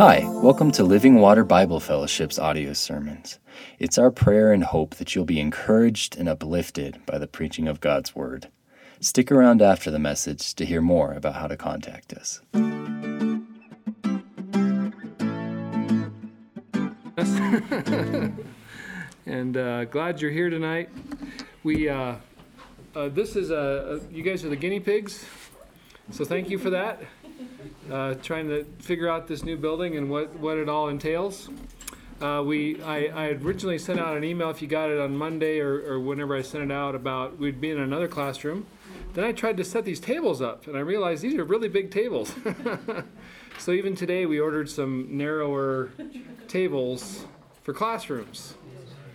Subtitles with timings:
[0.00, 3.38] Hi, welcome to Living Water Bible Fellowship's audio sermons.
[3.78, 7.82] It's our prayer and hope that you'll be encouraged and uplifted by the preaching of
[7.82, 8.48] God's Word.
[8.98, 12.40] Stick around after the message to hear more about how to contact us.
[19.26, 20.88] and uh, glad you're here tonight.
[21.62, 22.14] We uh,
[22.94, 25.24] uh, this is a, you guys are the guinea pigs,
[26.10, 27.02] so thank you for that
[27.90, 31.48] uh, trying to figure out this new building and what, what it all entails.
[32.20, 35.58] Uh, we, I, I originally sent out an email if you got it on Monday
[35.58, 38.66] or, or whenever I sent it out about we'd be in another classroom.
[39.14, 41.90] Then I tried to set these tables up and I realized these are really big
[41.90, 42.34] tables.
[43.58, 45.90] so even today we ordered some narrower
[46.46, 47.24] tables
[47.62, 48.54] for classrooms.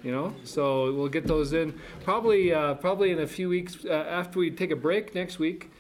[0.04, 3.90] You know, so we'll get those in probably uh, probably in a few weeks uh,
[4.08, 5.72] after we take a break next week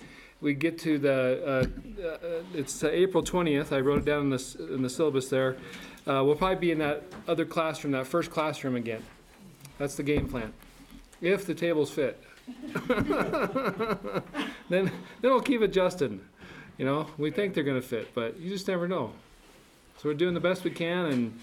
[0.45, 4.67] we get to the, uh, uh, it's April 20th, I wrote it down in the,
[4.75, 5.57] in the syllabus there.
[6.05, 9.03] Uh, we'll probably be in that other classroom, that first classroom again.
[9.79, 10.53] That's the game plan.
[11.19, 12.23] If the tables fit.
[14.69, 14.91] then, then
[15.23, 16.21] we'll keep adjusting.
[16.77, 19.13] You know, we think they're going to fit, but you just never know.
[19.97, 21.39] So we're doing the best we can, and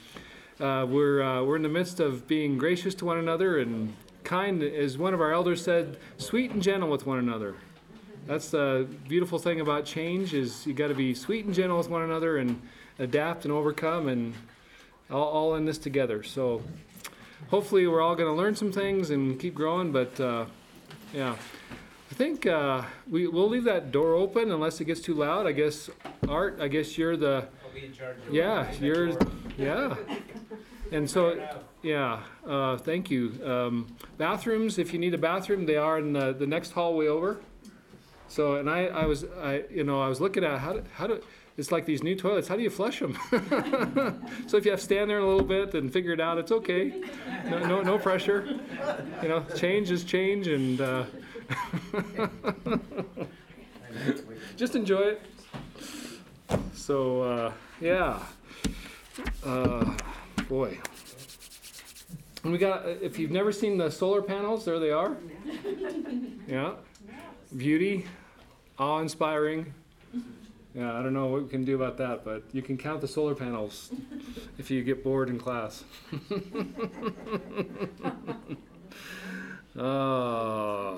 [0.60, 4.62] uh, we're, uh, we're in the midst of being gracious to one another and kind,
[4.62, 7.56] as one of our elders said, sweet and gentle with one another
[8.26, 11.88] that's the beautiful thing about change is you got to be sweet and gentle with
[11.88, 12.60] one another and
[12.98, 14.34] adapt and overcome and
[15.10, 16.22] all, all in this together.
[16.22, 16.62] So
[17.48, 19.92] hopefully we're all going to learn some things and keep growing.
[19.92, 20.46] But uh,
[21.12, 21.36] yeah,
[22.10, 25.46] I think uh, we we'll leave that door open unless it gets too loud.
[25.46, 25.90] I guess
[26.28, 26.58] Art.
[26.60, 27.46] I guess you're the.
[28.30, 29.18] Yeah, you're.
[29.58, 29.96] Yeah.
[30.92, 31.42] And so,
[31.82, 33.40] yeah, uh, thank you.
[33.42, 37.40] Um, bathrooms, if you need a bathroom, they are in the, the next hallway over.
[38.32, 41.06] So, and I, I was, I, you know, I was looking at how, do, how
[41.06, 41.20] do,
[41.58, 42.48] it's like these new toilets.
[42.48, 43.18] How do you flush them?
[44.46, 46.50] so if you have to stand there a little bit and figure it out, it's
[46.50, 47.02] okay.
[47.50, 48.58] No, no, no pressure.
[49.22, 51.04] You know, change is change, and uh,
[54.56, 55.20] just enjoy it.
[56.72, 58.18] So uh, yeah,
[59.44, 59.94] uh,
[60.48, 60.78] boy.
[62.44, 62.88] And we got.
[62.88, 65.18] If you've never seen the solar panels, there they are.
[66.48, 66.72] Yeah,
[67.56, 68.04] beauty
[68.82, 69.72] awe inspiring.
[70.74, 73.08] Yeah, I don't know what we can do about that, but you can count the
[73.08, 73.90] solar panels
[74.58, 75.84] if you get bored in class.
[79.78, 80.94] uh,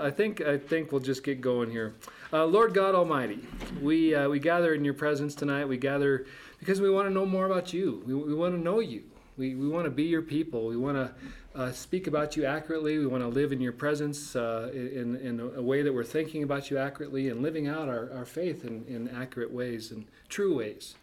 [0.00, 1.94] I think I think we'll just get going here.
[2.32, 3.46] Uh, Lord God Almighty,
[3.80, 5.66] we uh, we gather in Your presence tonight.
[5.66, 6.26] We gather
[6.58, 8.02] because we want to know more about You.
[8.04, 9.04] We, we want to know You.
[9.38, 10.66] We, we want to be Your people.
[10.66, 11.14] We want to
[11.54, 12.98] uh, speak about you accurately.
[12.98, 16.42] We want to live in your presence uh, in, in a way that we're thinking
[16.42, 20.58] about you accurately and living out our, our faith in, in accurate ways and true
[20.58, 20.96] ways.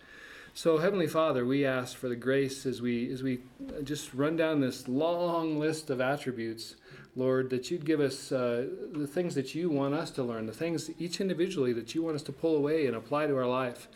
[0.53, 3.39] So, Heavenly Father, we ask for the grace as we, as we
[3.83, 6.75] just run down this long list of attributes,
[7.15, 10.53] Lord, that you'd give us uh, the things that you want us to learn, the
[10.53, 13.87] things each individually that you want us to pull away and apply to our life.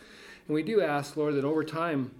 [0.48, 2.12] And we do ask, Lord, that over time,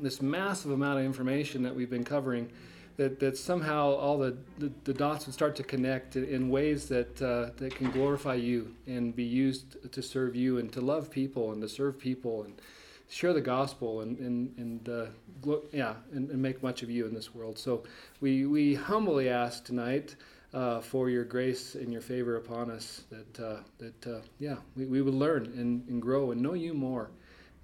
[0.00, 2.50] this massive amount of information that we've been covering,
[2.96, 7.22] that, that somehow all the, the, the, dots would start to connect in ways that,
[7.22, 11.52] uh, that can glorify you and be used to serve you and to love people
[11.52, 12.60] and to serve people and
[13.08, 15.06] share the gospel and, and, and uh,
[15.72, 17.58] yeah, and, and, make much of you in this world.
[17.58, 17.84] So
[18.20, 20.16] we, we humbly ask tonight
[20.52, 24.86] uh, for your grace and your favor upon us that, uh, that uh, yeah, we,
[24.86, 27.10] we would learn and, and grow and know you more.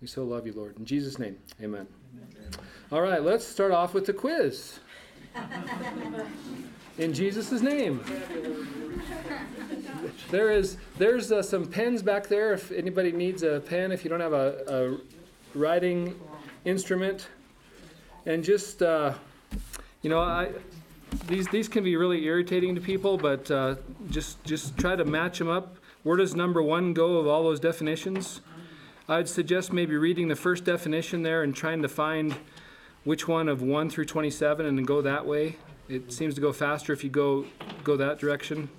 [0.00, 0.78] We so love you, Lord.
[0.78, 1.87] In Jesus' name, amen.
[2.92, 4.78] All right, let's start off with the quiz.
[6.98, 8.04] In Jesus' name.
[10.30, 12.52] There is there's uh, some pens back there.
[12.52, 14.98] If anybody needs a pen, if you don't have a,
[15.54, 16.19] a writing
[16.64, 17.28] instrument,
[18.26, 19.14] and just uh,
[20.02, 20.50] you know, I
[21.26, 23.76] these these can be really irritating to people, but uh,
[24.10, 25.76] just just try to match them up.
[26.02, 28.40] Where does number one go of all those definitions?
[29.06, 32.35] I'd suggest maybe reading the first definition there and trying to find
[33.05, 35.56] which one of 1 through 27 and then go that way.
[35.91, 37.45] It seems to go faster if you go
[37.83, 38.71] go that direction.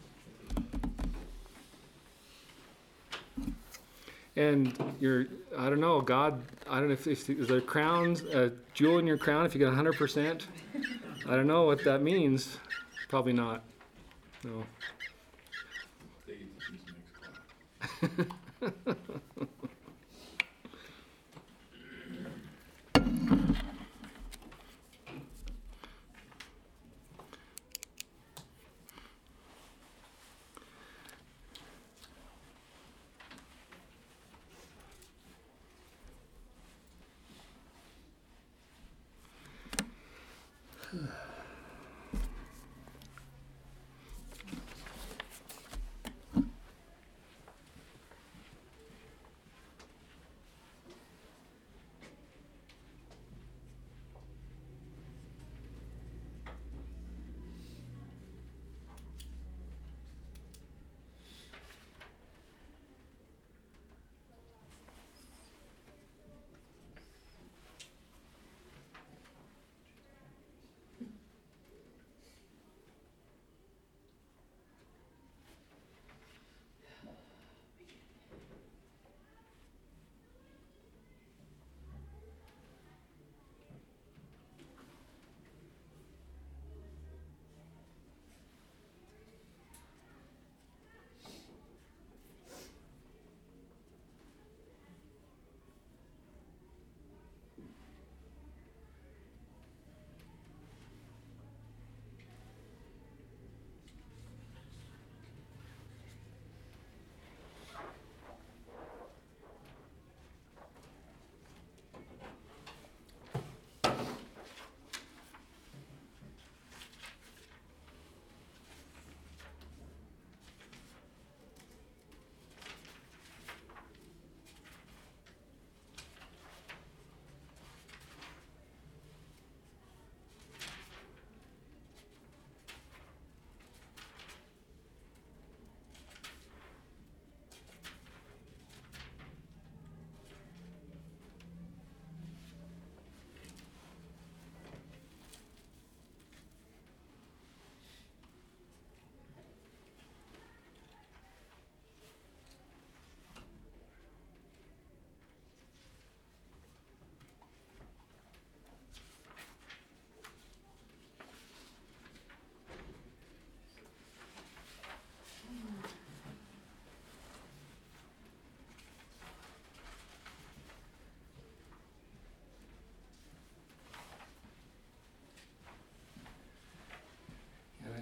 [4.35, 8.49] And you're, I don't know, God, I don't know if, if there's a crown, a
[8.73, 10.41] jewel in your crown if you get 100%.
[11.27, 12.57] I don't know what that means.
[13.07, 13.61] Probably not.
[14.43, 14.65] No.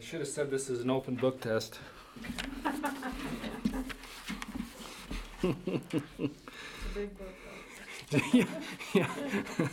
[0.04, 1.80] should have said this is an open book test.
[5.42, 5.54] It's a
[6.94, 7.28] big book
[8.34, 8.46] yeah,
[8.94, 9.68] yeah.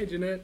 [0.00, 0.40] Hey, Jeanette.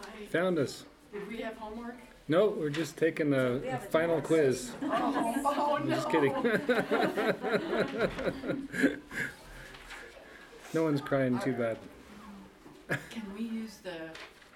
[0.00, 0.26] Hi.
[0.32, 0.84] Found us.
[1.12, 1.94] Did we have homework?
[2.26, 4.72] No, we're just taking the final quiz.
[4.82, 6.32] Oh, oh, I'm just kidding.
[10.74, 11.78] no one's crying too bad.
[13.10, 13.94] Can we use the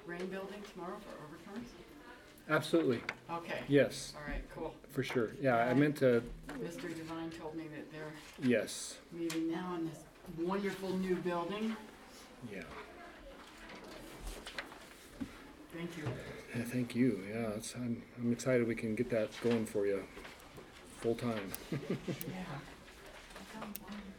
[0.04, 1.68] rain building tomorrow for overturns?
[2.50, 3.02] Absolutely.
[3.30, 3.60] Okay.
[3.68, 4.74] Yes, All right, cool.
[4.90, 5.30] for sure.
[5.40, 6.24] Yeah, I meant to.
[6.60, 6.92] Mr.
[6.92, 8.12] Devine told me that they're
[8.42, 8.96] Yes.
[9.12, 10.00] meeting now in this
[10.36, 11.76] wonderful new building.
[12.52, 12.62] Yeah.
[15.76, 16.04] Thank you.
[16.54, 17.20] Yeah, thank you.
[17.28, 20.04] Yeah, it's, I'm, I'm excited we can get that going for you
[21.00, 21.50] full time.
[21.70, 21.78] Yeah.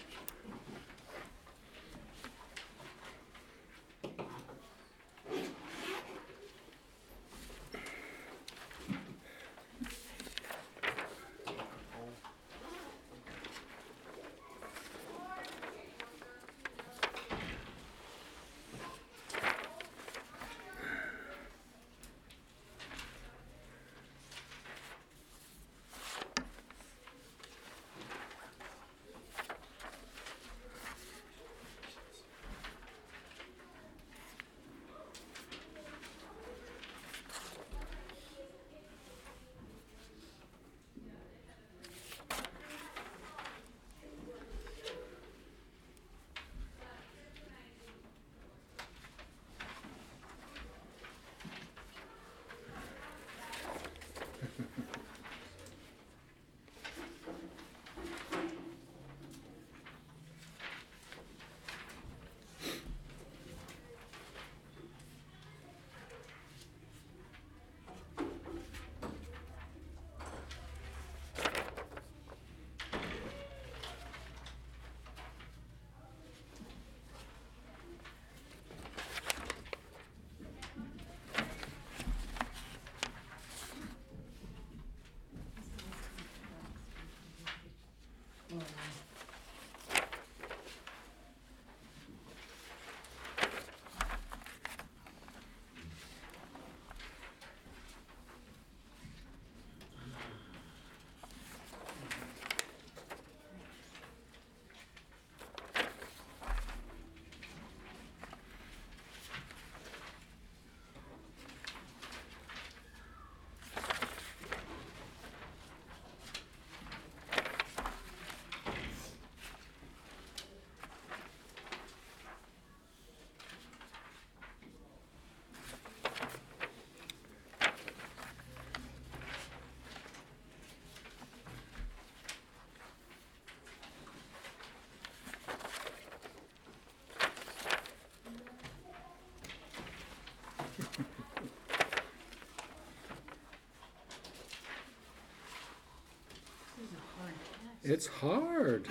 [147.87, 148.87] It's hard.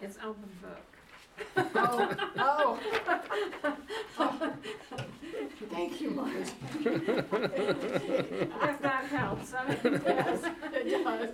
[0.00, 0.96] It's open book.
[1.76, 2.80] Oh, oh.
[5.70, 6.48] Thank you, Marge.
[6.80, 7.28] If
[8.80, 11.30] that helps, I mean, Yes, it does.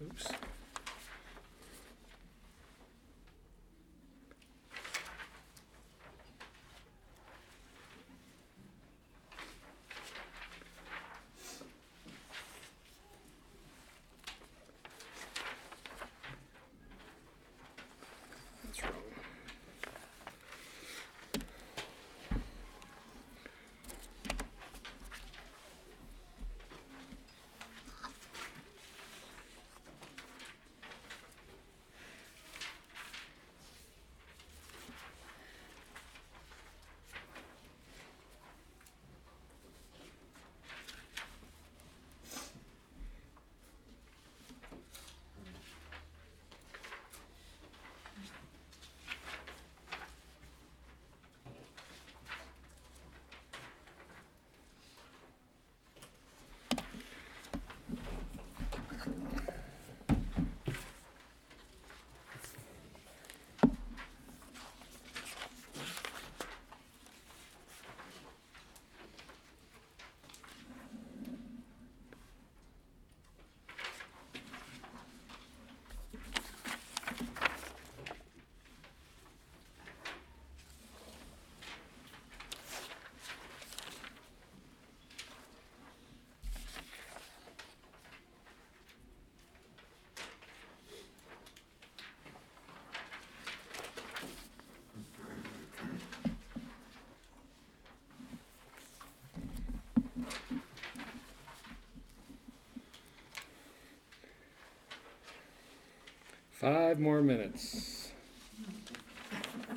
[0.00, 0.37] Oops.
[106.60, 108.10] Five more minutes.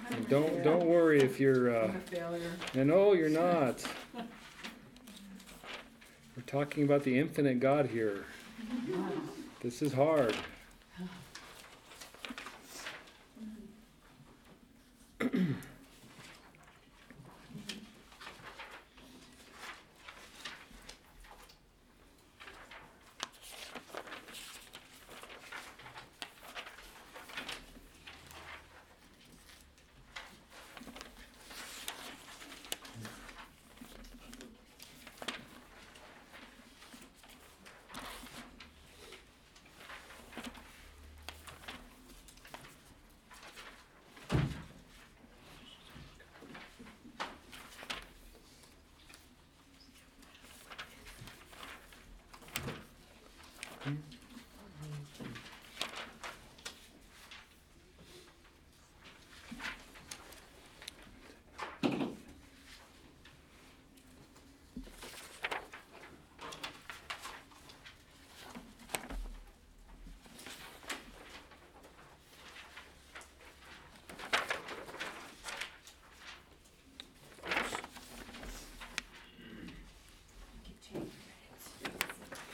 [0.09, 1.75] And don't don't worry if you're.
[1.75, 2.51] Uh, a failure.
[2.73, 3.85] and no, you're not.
[4.15, 4.23] We're
[6.47, 8.25] talking about the infinite God here.
[9.61, 10.35] This is hard.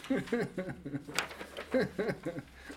[0.07, 0.21] ハハ
[1.73, 2.76] ハハ。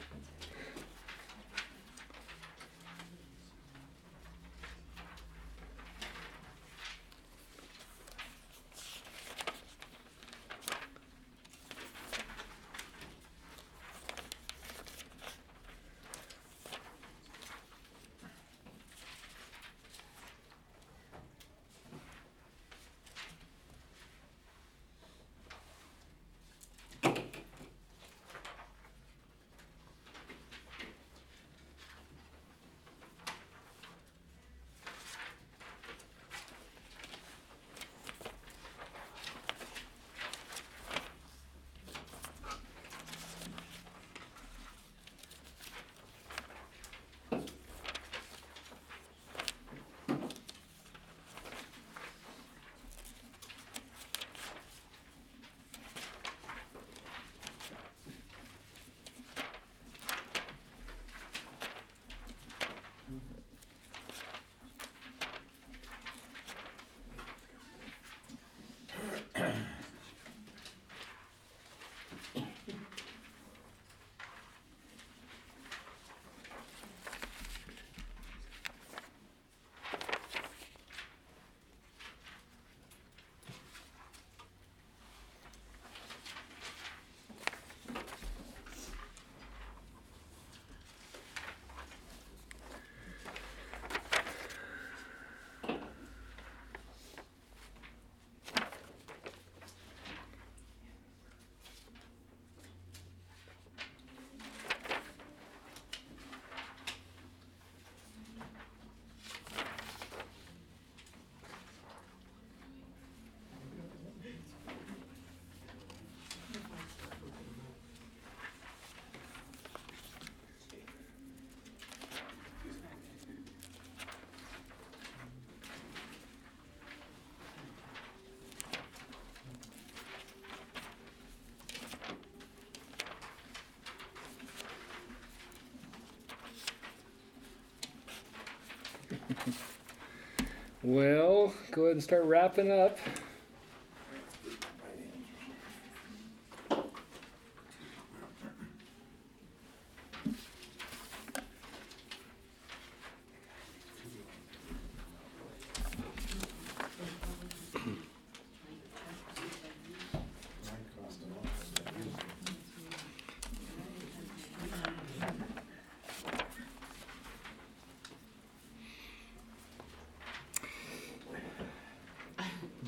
[140.83, 142.99] Well, go ahead and start wrapping up.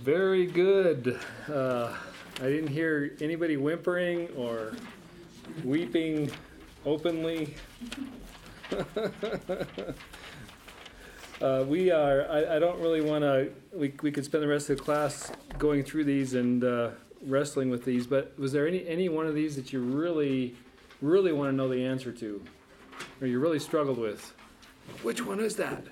[0.03, 1.17] Very good.
[1.49, 1.95] Uh,
[2.41, 4.73] I didn't hear anybody whimpering or
[5.63, 6.29] weeping
[6.85, 7.55] openly.
[11.41, 14.69] uh, we are, I, I don't really want to, we, we could spend the rest
[14.71, 16.91] of the class going through these and uh,
[17.25, 20.57] wrestling with these, but was there any, any one of these that you really,
[21.01, 22.43] really want to know the answer to?
[23.21, 24.35] Or you really struggled with?
[25.05, 25.87] Which one is that?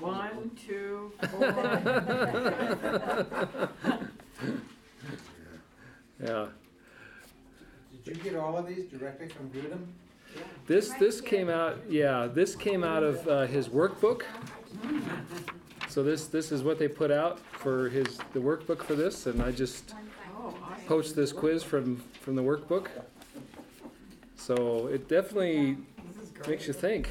[0.00, 1.46] One, two, four.
[6.22, 6.46] Yeah.
[8.04, 9.86] Did you get all of these directly from Grudem?
[10.66, 14.22] This this came out yeah this came out of uh, his workbook.
[15.88, 19.42] So this this is what they put out for his the workbook for this, and
[19.42, 19.94] I just
[20.38, 20.84] Oh, awesome.
[20.86, 22.88] poached this quiz from from the workbook.
[24.36, 25.76] So it definitely
[26.14, 26.48] This is great.
[26.48, 27.08] makes you think.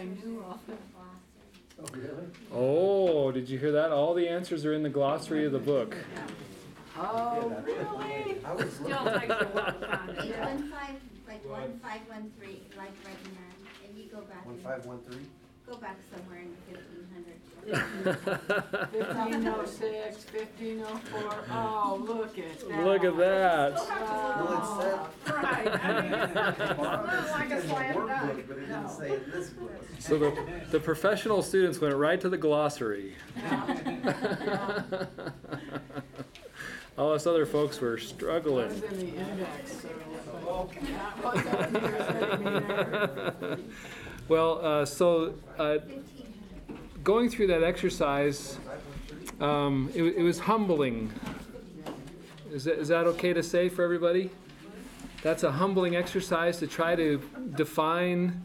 [0.00, 0.60] I thought I knew all.
[1.82, 2.26] Oh, really?
[2.52, 3.90] Oh, did you hear that?
[3.92, 5.94] All the answers are in the glossary of the book.
[6.98, 8.36] Oh, really?
[8.44, 10.24] I was Still looking, takes a while to find it.
[10.26, 10.44] Yeah.
[10.54, 14.44] one five, like one five one three, like right in there, if you go back,
[14.44, 15.22] one and- five one three?
[15.66, 16.78] go back somewhere in fifteen hundred.
[16.78, 17.09] Fifteen
[17.72, 22.84] oh six, fifteen oh four, oh, look at that.
[22.84, 23.74] Look at that.
[23.78, 26.28] Oh, Right, I mean, it's
[26.80, 28.48] not like a It's in workbook.
[28.48, 29.70] But it didn't say it this book.
[29.98, 30.32] So the,
[30.70, 33.14] the professional students went right to the glossary.
[36.98, 38.70] All us other folks were That struggling.
[38.70, 42.38] in the index, so that was up here, so
[43.48, 43.62] maybe
[44.28, 45.78] Well, uh, so uh,
[47.04, 48.58] going through that exercise,
[49.40, 51.12] um, it, it was humbling.
[52.52, 54.30] Is that, is that okay to say for everybody?
[55.22, 57.20] That's a humbling exercise to try to
[57.56, 58.42] define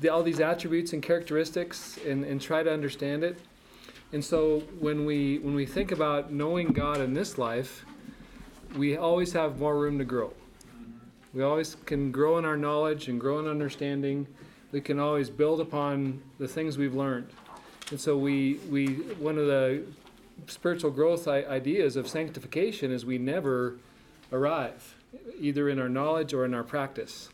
[0.00, 3.38] the, all these attributes and characteristics and, and try to understand it.
[4.12, 7.84] And so when we when we think about knowing God in this life,
[8.74, 10.32] we always have more room to grow.
[11.34, 14.26] We always can grow in our knowledge and grow in understanding.
[14.70, 17.30] We can always build upon the things we've learned.
[17.90, 18.86] And so we we
[19.18, 19.82] one of the
[20.46, 23.76] spiritual growth ideas of sanctification is we never
[24.32, 24.94] arrive,
[25.40, 27.30] either in our knowledge or in our practice.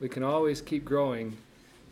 [0.00, 1.36] We can always keep growing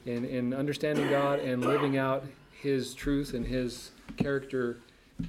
[0.07, 4.79] in, in understanding God and living out His truth and His character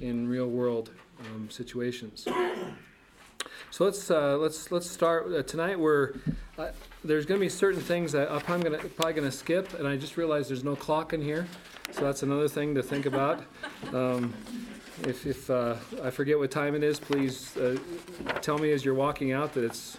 [0.00, 2.26] in real world um, situations.
[3.70, 5.78] So let's uh, let's let's start uh, tonight.
[5.78, 6.14] We're
[6.58, 6.70] uh,
[7.04, 9.78] there's going to be certain things that I'm probably going to probably going to skip,
[9.78, 11.46] and I just realized there's no clock in here,
[11.92, 13.42] so that's another thing to think about.
[13.94, 14.34] Um,
[15.04, 17.78] if if uh, I forget what time it is, please uh,
[18.42, 19.96] tell me as you're walking out that it's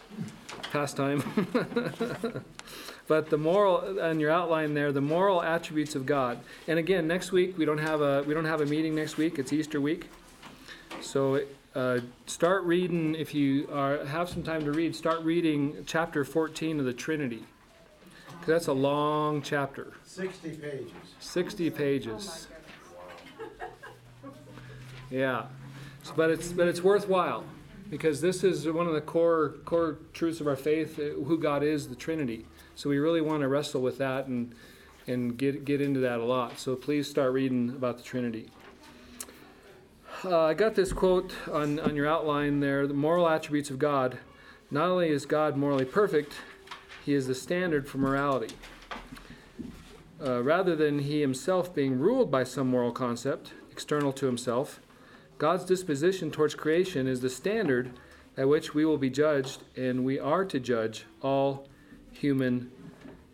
[0.71, 1.23] past time.
[3.07, 6.39] but the moral on your outline there, the moral attributes of God.
[6.67, 9.39] And again, next week we don't have a we don't have a meeting next week.
[9.39, 10.09] It's Easter week,
[11.01, 11.41] so
[11.75, 14.95] uh, start reading if you are have some time to read.
[14.95, 17.43] Start reading chapter 14 of the Trinity,
[18.25, 20.91] because that's a long chapter, Sixty pages.
[21.19, 22.47] 60 pages.
[25.09, 25.47] Yeah,
[26.03, 27.43] so, but it's but it's worthwhile
[27.89, 31.63] because this is one of the core core truths of our faith: uh, who God
[31.63, 32.45] is, the Trinity.
[32.75, 34.55] So we really want to wrestle with that and
[35.07, 36.59] and get get into that a lot.
[36.59, 38.49] So please start reading about the Trinity.
[40.23, 44.19] Uh, I got this quote on, on your outline there the moral attributes of God.
[44.69, 46.33] Not only is God morally perfect,
[47.03, 48.53] he is the standard for morality.
[50.23, 54.79] Uh, rather than he himself being ruled by some moral concept external to himself,
[55.39, 57.91] God's disposition towards creation is the standard
[58.37, 61.67] at which we will be judged, and we are to judge all
[62.11, 62.71] human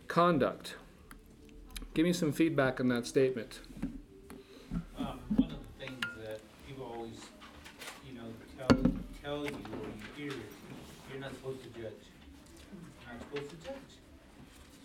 [0.07, 0.75] conduct.
[1.93, 3.59] Give me some feedback on that statement.
[4.97, 7.19] Um, one of the things that people always,
[8.07, 8.23] you know,
[9.27, 10.39] tell, you or you hear,
[11.11, 12.03] you're not supposed to judge.
[13.03, 13.91] You're not supposed to judge.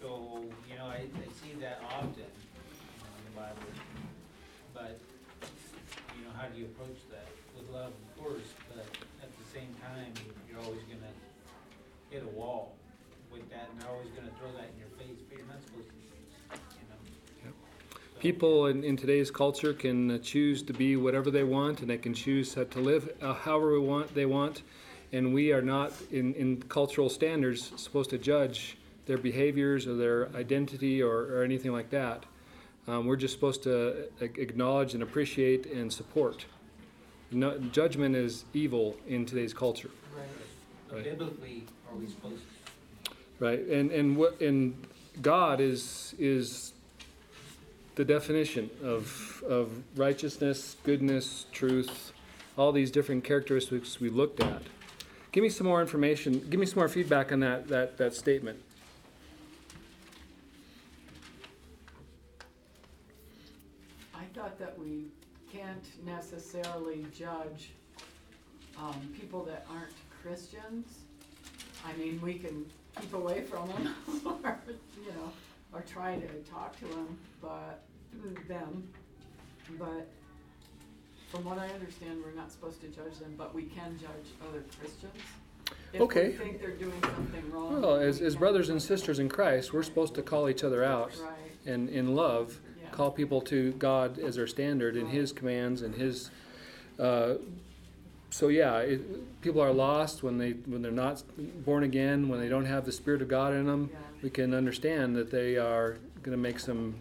[0.02, 3.70] So, you know, I, I see that often, you know, in the Bible.
[4.74, 4.98] But,
[6.18, 7.30] you know, how do you approach that?
[7.54, 8.82] With love, of course, but
[9.22, 10.10] at the same time,
[10.50, 11.14] you're always gonna
[12.10, 12.74] hit a wall
[13.30, 15.86] with that, and they're always gonna throw that in your face, but you're not supposed
[15.86, 16.98] to, you know?
[17.46, 21.90] So- People in, in today's culture can uh, choose to be whatever they want, and
[21.90, 24.62] they can choose uh, to live uh, however we want they want,
[25.12, 30.28] and we are not, in, in cultural standards, supposed to judge their behaviors or their
[30.36, 32.24] identity or, or anything like that.
[32.86, 36.46] Um, we're just supposed to acknowledge and appreciate and support.
[37.32, 39.90] No, judgment is evil in today's culture.
[40.88, 41.04] But Right.
[41.04, 42.42] Biblically, are we supposed
[43.04, 43.14] to?
[43.40, 44.76] Right, and and what and
[45.20, 46.72] God is is
[48.02, 52.12] the definition of of righteousness, goodness, truth,
[52.58, 54.62] all these different characteristics we looked at.
[55.30, 56.44] Give me some more information.
[56.50, 58.58] Give me some more feedback on that that that statement.
[64.12, 65.04] I thought that we
[65.52, 67.70] can't necessarily judge,
[68.80, 71.02] um, people that aren't Christians.
[71.86, 72.66] I mean, we can
[73.00, 73.94] keep away from them,
[74.44, 74.58] or,
[75.04, 75.32] you know,
[75.72, 77.82] or try to talk to them, but,
[78.48, 78.88] them.
[79.78, 80.08] But
[81.30, 84.62] from what I understand, we're not supposed to judge them, but we can judge other
[84.78, 85.12] Christians.
[85.92, 86.28] If Okay.
[86.30, 87.80] We think they're doing something wrong.
[87.80, 90.64] Well, as we as can- brothers and sisters in Christ, we're supposed to call each
[90.64, 91.32] other out Right,
[91.66, 92.88] and in love yeah.
[92.90, 96.30] call people to God as our standard and His commands and His.
[96.98, 97.34] Uh,
[98.30, 101.22] so yeah, it, people are lost when they when they're not
[101.64, 103.90] born again, when they don't have the Spirit of God in them.
[103.92, 103.98] Yeah.
[104.22, 106.94] We can understand that they are going to make some.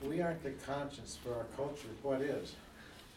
[0.00, 2.54] If we aren't the conscience for our culture, what is?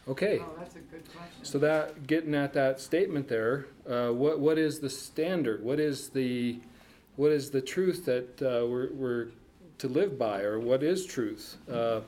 [0.07, 1.43] Okay, Oh, that's a good question.
[1.43, 5.63] so that getting at that statement there, uh, what what is the standard?
[5.63, 6.59] What is the
[7.17, 9.27] what is the truth that uh, we're, we're
[9.77, 11.57] to live by, or what is truth?
[11.71, 12.01] Uh,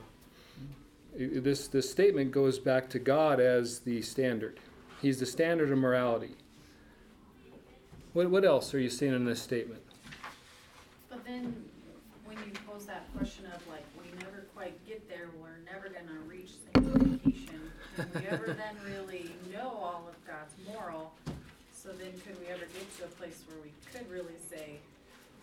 [1.16, 4.58] this this statement goes back to God as the standard.
[5.00, 6.34] He's the standard of morality.
[8.12, 9.82] What what else are you seeing in this statement?
[11.08, 11.54] But then,
[12.24, 16.18] when you pose that question of like, we never quite get there, we're never gonna
[16.26, 17.60] reach sanctification,
[17.96, 21.12] can we ever then really know all of God's moral
[21.84, 24.78] So then could we ever get to a place where we could really say,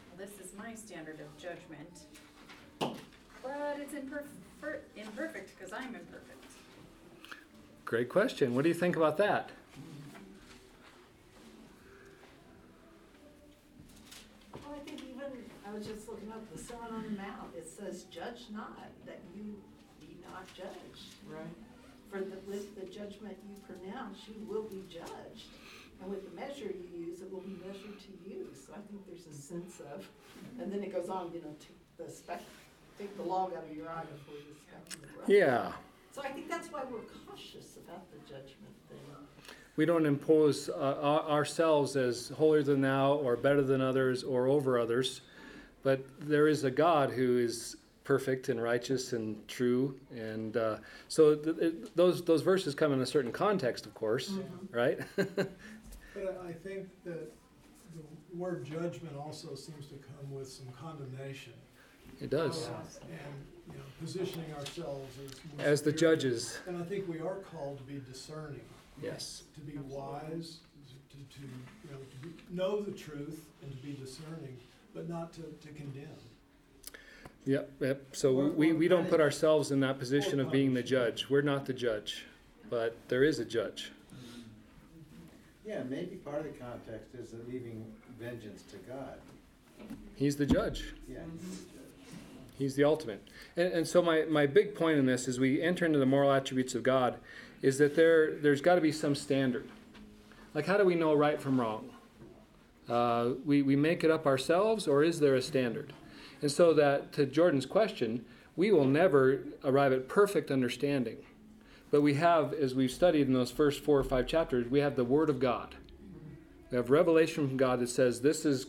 [0.10, 2.00] well, this is my standard of judgment,
[2.80, 6.44] but it's imperfect, imperfect, cause I'm imperfect.
[7.86, 8.56] Great question.
[8.56, 9.52] What do you think about that?
[14.56, 17.70] Well, I think even, I was just looking up the Sermon on the Mount, it
[17.70, 19.62] says, judge not, that you
[20.00, 21.14] be not judged.
[21.30, 21.46] Right.
[22.12, 25.48] For the, with the judgment you pronounce, you will be judged.
[26.02, 28.48] And with the measure you use, it will be measured to you.
[28.54, 30.06] So I think there's a sense of,
[30.60, 32.42] and then it goes on, you know, take the speck,
[33.00, 35.30] take the log out of your eye before you speck in the brush.
[35.30, 35.72] Yeah.
[36.12, 39.00] So I think that's why we're cautious about the judgment thing.
[39.78, 44.48] We don't impose uh, our- ourselves as holier than thou or better than others or
[44.48, 45.22] over others,
[45.82, 51.36] but there is a God who is perfect and righteous and true, and uh, so
[51.36, 54.32] th- it, those those verses come in a certain context, of course,
[54.72, 55.00] right?
[56.14, 57.32] But I think that
[57.96, 61.54] the word judgment also seems to come with some condemnation.
[62.20, 62.68] it does,
[63.04, 63.18] And,
[63.72, 65.16] you know, positioning ourselves
[65.60, 65.66] as.
[65.66, 66.60] as the judges.
[66.68, 68.60] And I think we are called to be discerning,
[69.02, 69.44] Yes.
[69.56, 70.58] to be wise,
[71.12, 74.58] to, to, you know, to be, know the truth and to be discerning,
[74.94, 76.10] but not to, to condemn.
[77.46, 77.72] Yep.
[77.80, 78.02] Yep.
[78.14, 81.28] So we, we don't put ourselves in that position of being the judge.
[81.30, 82.26] We're not the judge,
[82.70, 83.92] but there is a judge.
[85.66, 87.86] Yeah, maybe part of the context is leaving
[88.20, 89.16] vengeance to God.
[90.16, 90.94] He's the judge.
[91.10, 91.20] Yeah.
[92.58, 93.28] He's the ultimate.
[93.58, 96.32] And, and so my, my big point in this as we enter into the moral
[96.32, 97.16] attributes of God
[97.62, 99.68] is that there there's got to be some standard.
[100.54, 101.90] Like how do we know right from wrong?
[102.88, 105.94] Uh, we, we make it up ourselves or is there a standard?
[106.42, 108.26] And so that to Jordan's question,
[108.56, 111.18] we will never arrive at perfect understanding.
[111.92, 114.96] But we have, as we've studied in those first four or five chapters, we have
[114.96, 115.76] the Word of God.
[116.70, 118.68] We have revelation from God that says this is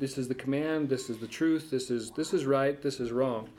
[0.00, 3.12] this is the command, this is the truth, this is this is right, this is
[3.12, 3.50] wrong.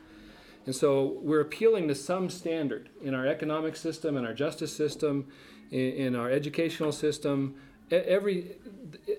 [0.66, 5.28] And so we're appealing to some standard in our economic system, in our justice system,
[5.70, 7.56] in, in our educational system.
[7.92, 8.56] Every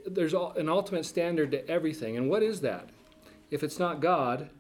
[0.05, 2.17] there's an ultimate standard to everything.
[2.17, 2.91] And what is that?
[3.51, 4.51] If it's not God,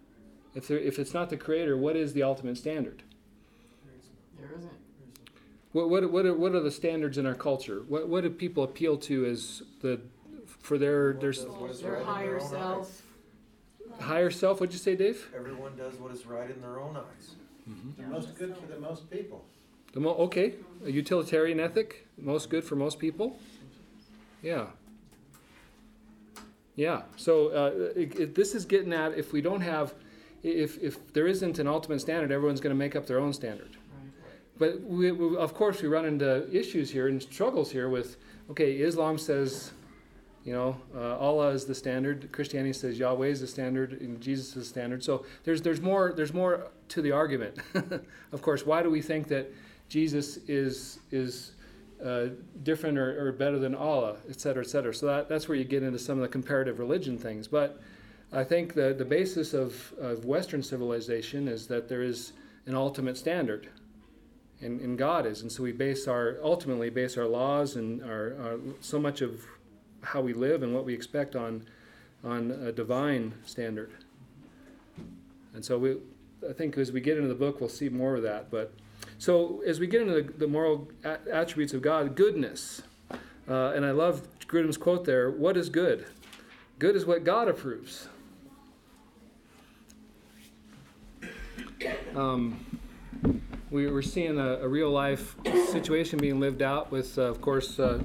[0.54, 3.02] if there, if it's not the Creator, what is the ultimate standard?
[4.38, 4.72] There isn't.
[5.72, 7.82] What what what are, what are the standards in our culture?
[7.88, 10.00] What what do people appeal to as the
[10.60, 11.44] for their their s-
[11.82, 13.02] Their higher self.
[14.00, 14.60] higher self?
[14.60, 15.28] What'd you say, Dave?
[15.36, 17.32] Everyone does what is right in their own eyes.
[17.68, 18.00] Mm-hmm.
[18.02, 19.44] The most good for the most people.
[19.92, 23.38] The mo- okay, a utilitarian ethic, most good for most people.
[24.42, 24.66] Yeah.
[26.76, 27.02] Yeah.
[27.16, 29.94] So uh, it, it, this is getting at if we don't have,
[30.42, 33.76] if if there isn't an ultimate standard, everyone's going to make up their own standard.
[34.58, 38.16] But we, we, of course, we run into issues here and struggles here with,
[38.50, 39.72] okay, Islam says,
[40.44, 42.30] you know, uh, Allah is the standard.
[42.32, 45.02] Christianity says Yahweh is the standard, and Jesus is the standard.
[45.02, 47.58] So there's there's more there's more to the argument.
[48.32, 49.50] of course, why do we think that
[49.88, 51.52] Jesus is is
[52.04, 52.26] uh,
[52.62, 54.94] different or, or better than Allah, et cetera, et cetera?
[54.94, 57.48] So that, that's where you get into some of the comparative religion things.
[57.48, 57.80] But
[58.32, 62.32] I think the the basis of, of Western civilization is that there is
[62.66, 63.68] an ultimate standard
[64.60, 65.42] and, and God is.
[65.42, 69.44] And so we base our ultimately base our laws and our, our so much of
[70.02, 71.64] how we live and what we expect on
[72.24, 73.90] on a divine standard.
[75.54, 75.96] And so we,
[76.48, 78.50] I think as we get into the book, we'll see more of that.
[78.50, 78.72] But
[79.18, 82.82] so as we get into the, the moral a- attributes of God, goodness,
[83.48, 85.30] uh, and I love Grudem's quote there.
[85.30, 86.06] What is good?
[86.78, 88.08] Good is what God approves.
[92.14, 92.64] Um,
[93.70, 95.36] we we're seeing a, a real life
[95.70, 98.02] situation being lived out with, uh, of course, uh,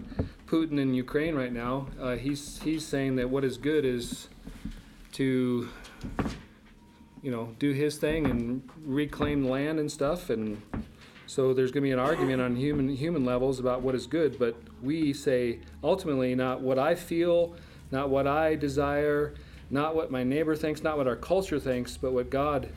[0.47, 1.88] Putin in Ukraine right now.
[2.00, 4.28] Uh, he's he's saying that what is good is
[5.13, 5.69] to,
[7.21, 10.62] you know, do his thing and reclaim land and stuff, and
[11.32, 14.38] so there's going to be an argument on human human levels about what is good.
[14.38, 17.56] But we say ultimately not what I feel,
[17.89, 19.36] not what I desire,
[19.70, 22.74] not what my neighbor thinks, not what our culture thinks, but what God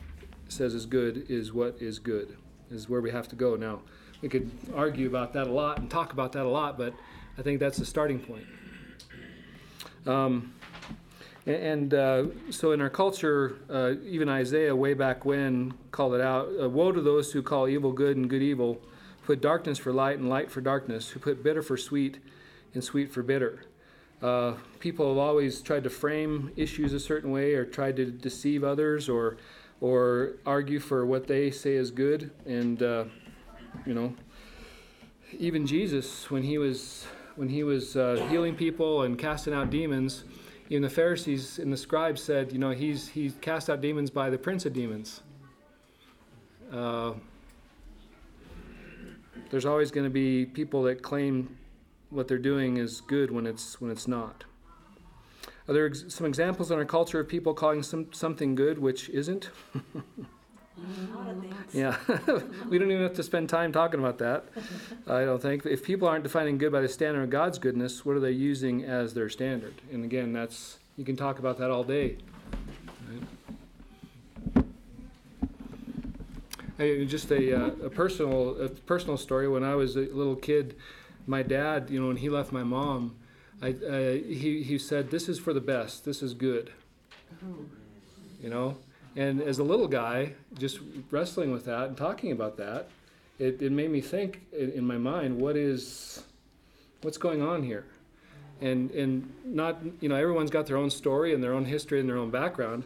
[0.47, 2.37] says is good is what is good
[2.71, 3.81] is where we have to go now.
[4.21, 6.93] We could argue about that a lot and talk about that a lot, but
[7.37, 8.45] I think that's the starting point.
[10.07, 10.53] Um,
[11.45, 16.21] a- and uh, so in our culture, uh, even Isaiah, way back when, called it
[16.21, 18.81] out uh, Woe to those who call evil good and good evil,
[19.25, 22.19] put darkness for light and light for darkness, who put bitter for sweet
[22.73, 23.65] and sweet for bitter.
[24.21, 28.63] Uh, people have always tried to frame issues a certain way or tried to deceive
[28.63, 29.37] others or
[29.81, 32.31] or argue for what they say is good.
[32.45, 33.03] And, uh,
[33.85, 34.15] you know,
[35.37, 40.23] even Jesus, when he was when he was uh, healing people and casting out demons,
[40.69, 44.29] even the Pharisees and the scribes said, you know, he's he cast out demons by
[44.29, 45.21] the prince of demons.
[46.71, 47.13] Uh,
[49.51, 51.57] there's always going to be people that claim
[52.09, 54.43] what they're doing is good when it's when it's not.
[55.67, 59.09] Are there ex- some examples in our culture of people calling some, something good which
[59.09, 59.49] isn't?
[61.73, 61.97] yeah,
[62.69, 64.45] we don't even have to spend time talking about that.
[65.07, 65.65] I don't think.
[65.65, 68.83] If people aren't defining good by the standard of God's goodness, what are they using
[68.83, 69.75] as their standard?
[69.91, 72.17] And again, that's you can talk about that all day.
[73.09, 74.65] Right?
[76.77, 79.47] Hey, just a, uh, a personal a personal story.
[79.47, 80.75] When I was a little kid,
[81.25, 83.15] my dad, you know, when he left my mom,
[83.61, 86.05] I, uh, he he said, "This is for the best.
[86.05, 86.71] This is good."
[88.41, 88.77] You know,
[89.15, 92.89] and as a little guy, just wrestling with that and talking about that,
[93.39, 96.23] it, it made me think in, my mind, what is,
[97.01, 97.85] what's going on here?
[98.61, 102.07] And, and not, you know, everyone's got their own story and their own history and
[102.07, 102.83] their own background.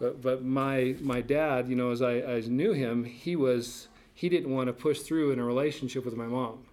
[0.00, 4.52] But, but my, my dad, you know, as I, knew him, he was, he didn't
[4.52, 6.64] want to push through in a relationship with my mom.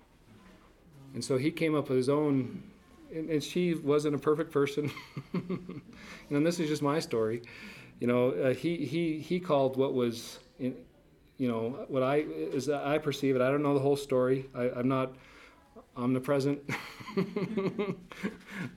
[1.14, 2.64] And so he came up with his own,
[3.14, 4.92] and, and she wasn't a perfect person.
[5.34, 7.44] and this is just my story
[8.02, 10.76] you know, uh, he, he, he called what was, in,
[11.38, 14.50] you know, what I, as I perceive it, I don't know the whole story.
[14.56, 15.14] I, I'm not
[15.96, 16.68] omnipresent,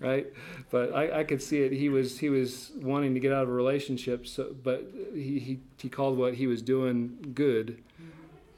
[0.01, 0.27] right?
[0.70, 1.72] But I, I could see it.
[1.72, 5.61] He was, he was wanting to get out of a relationship, so, but he, he,
[5.79, 7.83] he called what he was doing good.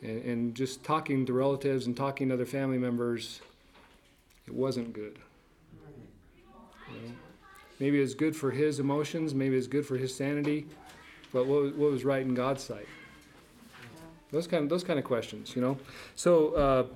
[0.03, 3.41] And, and just talking to relatives and talking to other family members,
[4.49, 5.21] it wasn't good.
[7.79, 10.66] Maybe it's good for his emotions, maybe it's good for his sanity,
[11.33, 12.89] but what, what was right in God's sight?
[14.31, 15.79] Those kind of those kind of questions, you know.
[16.14, 16.87] So uh,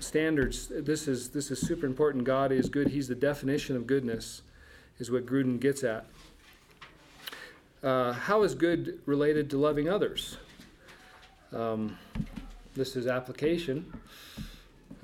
[0.00, 0.68] standards.
[0.70, 2.24] This is this is super important.
[2.24, 2.88] God is good.
[2.88, 4.42] He's the definition of goodness,
[4.98, 6.06] is what Grudem gets at.
[7.82, 10.36] Uh, how is good related to loving others?
[11.52, 11.96] Um,
[12.74, 13.92] this is application.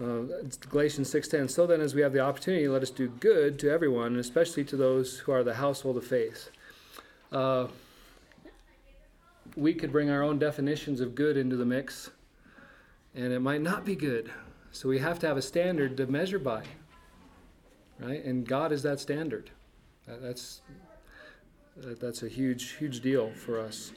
[0.01, 0.23] Uh,
[0.71, 1.49] Galatians 6:10.
[1.49, 4.65] So then, as we have the opportunity, let us do good to everyone, and especially
[4.65, 6.51] to those who are the household of faith.
[7.31, 7.69] Uh,
[9.57, 12.11] we could bring our own definitions of good into the mix,
[13.15, 14.33] and it might not be good.
[14.73, 16.65] So we have to have a standard to measure by,
[18.01, 18.25] right?
[18.25, 19.51] And God is that standard.
[20.07, 20.61] That's
[21.77, 23.93] that's a huge, huge deal for us.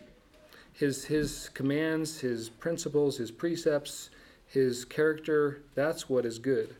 [0.73, 4.11] His His commands, His principles, His precepts
[4.47, 6.75] his character, that's what is good.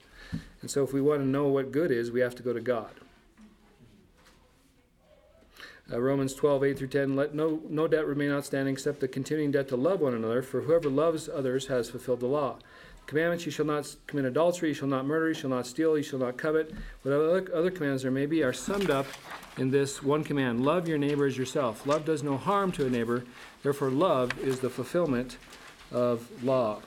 [0.61, 2.61] And so if we want to know what good is, we have to go to
[2.61, 2.91] God.
[5.91, 9.51] Uh, Romans 12, 8 through 10, let no, no debt remain outstanding except the continuing
[9.51, 12.57] debt to love one another, for whoever loves others has fulfilled the law.
[13.05, 16.03] Commandments, you shall not commit adultery, you shall not murder, you shall not steal, you
[16.03, 16.73] shall not covet.
[17.03, 19.05] Whatever other, other commands there may be are summed up
[19.57, 21.87] in this one command love your neighbor as yourself.
[21.87, 23.23] Love does no harm to a neighbor,
[23.63, 25.37] therefore, love is the fulfillment
[25.89, 26.81] of law.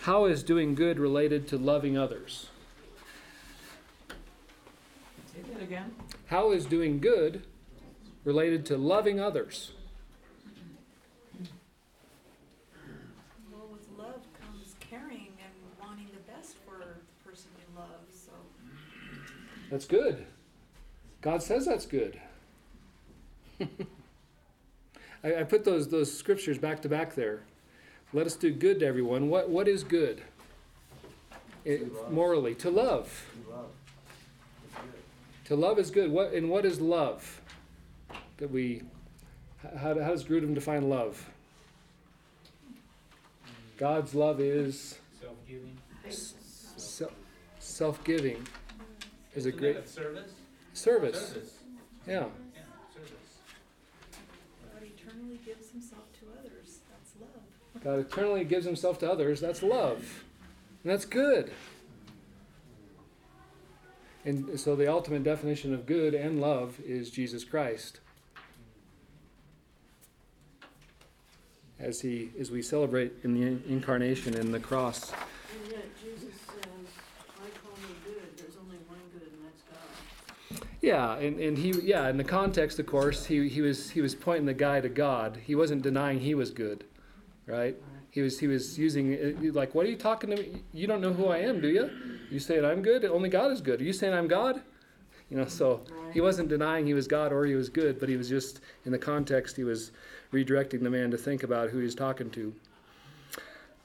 [0.00, 2.48] How is doing good related to loving others?
[5.32, 5.94] Say that again.
[6.26, 7.42] How is doing good
[8.24, 9.72] related to loving others?
[13.52, 18.32] Well, with love comes caring and wanting the best for the person you love, so.
[19.70, 20.26] That's good.
[21.20, 22.20] God says that's good.
[25.24, 27.42] I, I put those those scriptures back to back there.
[28.12, 29.28] Let us do good to everyone.
[29.28, 30.22] What what is good?
[31.64, 33.26] It, morally, to love.
[35.46, 36.10] To love is good.
[36.10, 37.40] What and what is love?
[38.38, 38.82] That we
[39.62, 41.28] how, how does Grudem define love?
[43.76, 45.78] God's love is Self-giving.
[46.08, 47.12] self,
[47.60, 48.44] self-giving.
[49.34, 50.32] Is a Isn't great that a service?
[50.72, 51.28] service.
[51.28, 51.54] Service.
[52.06, 52.14] Yeah.
[52.14, 52.24] Yeah,
[52.94, 53.12] service.
[54.72, 57.42] God eternally gives himself to others, that's love.
[57.82, 59.40] God eternally gives himself to others.
[59.40, 60.24] That's love.
[60.82, 61.52] And that's good.
[64.24, 68.00] And so the ultimate definition of good and love is Jesus Christ.
[71.78, 75.12] As he as we celebrate in the incarnation and the cross.
[75.12, 76.66] And yet Jesus says,
[77.36, 80.66] I call me good, there's only one good and that's God.
[80.82, 84.14] Yeah, and, and he yeah, in the context of course, he, he was he was
[84.16, 85.38] pointing the guy to God.
[85.44, 86.84] He wasn't denying he was good.
[87.48, 87.76] Right?
[88.10, 90.62] He was he was using like what are you talking to me?
[90.72, 91.90] You don't know who I am, do you?
[92.30, 93.04] You saying I'm good?
[93.04, 93.80] Only God is good.
[93.80, 94.60] Are you saying I'm God?
[95.30, 95.82] You know, so
[96.12, 98.92] he wasn't denying he was God or he was good, but he was just in
[98.92, 99.92] the context he was
[100.32, 102.54] redirecting the man to think about who he was talking to.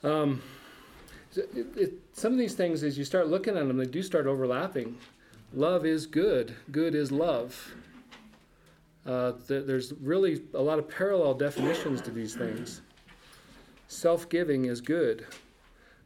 [0.04, 0.42] Um,
[1.36, 4.28] it, it, some of these things, as you start looking at them, they do start
[4.28, 4.98] overlapping.
[5.54, 6.56] Love is good.
[6.72, 7.74] Good is love.
[9.06, 12.82] Uh, th- there's really a lot of parallel definitions to these things.
[13.94, 15.26] Self-giving is good.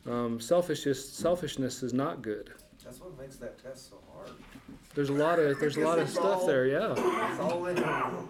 [0.05, 2.51] Um, selfishness, selfishness is not good.
[2.83, 4.31] That's what makes that test so hard.
[4.93, 6.65] There's a lot of there's a lot of It's stuff all- there.
[6.67, 7.75] Yeah, It's all in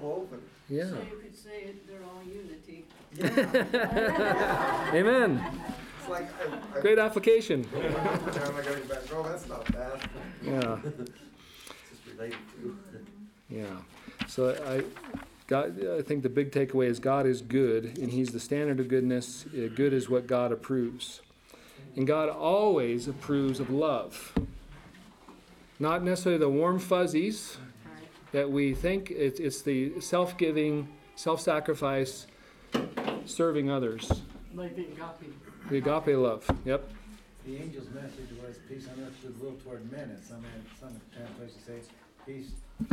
[0.01, 0.41] woven.
[0.69, 0.89] yeah.
[0.89, 2.85] So you could say it- they're all unity.
[4.97, 5.43] Amen.
[5.99, 6.81] It's like, I, I.
[6.81, 7.67] Great application.
[7.73, 7.81] Now I
[8.61, 9.99] gotta go back, no, that's not bad.
[10.43, 10.77] Yeah.
[10.89, 12.77] It's just related to.
[13.49, 13.65] Yeah.
[14.27, 14.83] So I,
[15.47, 18.89] God, I think the big takeaway is God is good, and He's the standard of
[18.89, 19.45] goodness.
[19.47, 21.21] Uh, Good is what God approves,
[21.95, 24.33] and God always approves of love.
[25.79, 27.57] Not necessarily the warm fuzzies
[28.33, 29.09] that we think.
[29.09, 32.27] It's, it's the self-giving, self-sacrifice,
[33.25, 34.11] serving others.
[34.53, 35.33] Like the agape.
[35.69, 36.49] The agape love.
[36.65, 36.89] Yep.
[37.45, 40.43] The angel's message was peace on earth, goodwill toward men, and some,
[40.77, 41.79] some translations say
[42.25, 42.49] peace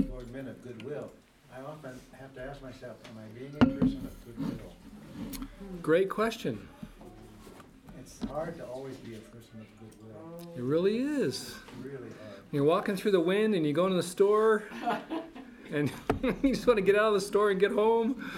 [0.09, 1.11] toward men of goodwill.
[1.57, 5.47] I often have to ask myself, am I being a person of goodwill?
[5.83, 6.69] Great question.
[8.01, 11.55] It's hard to always be a person of goodwill, It really is.
[11.83, 12.43] really hard.
[12.53, 14.65] You're walking through the wind and you go into the store
[15.73, 15.91] and
[16.23, 18.31] you just want to get out of the store and get home.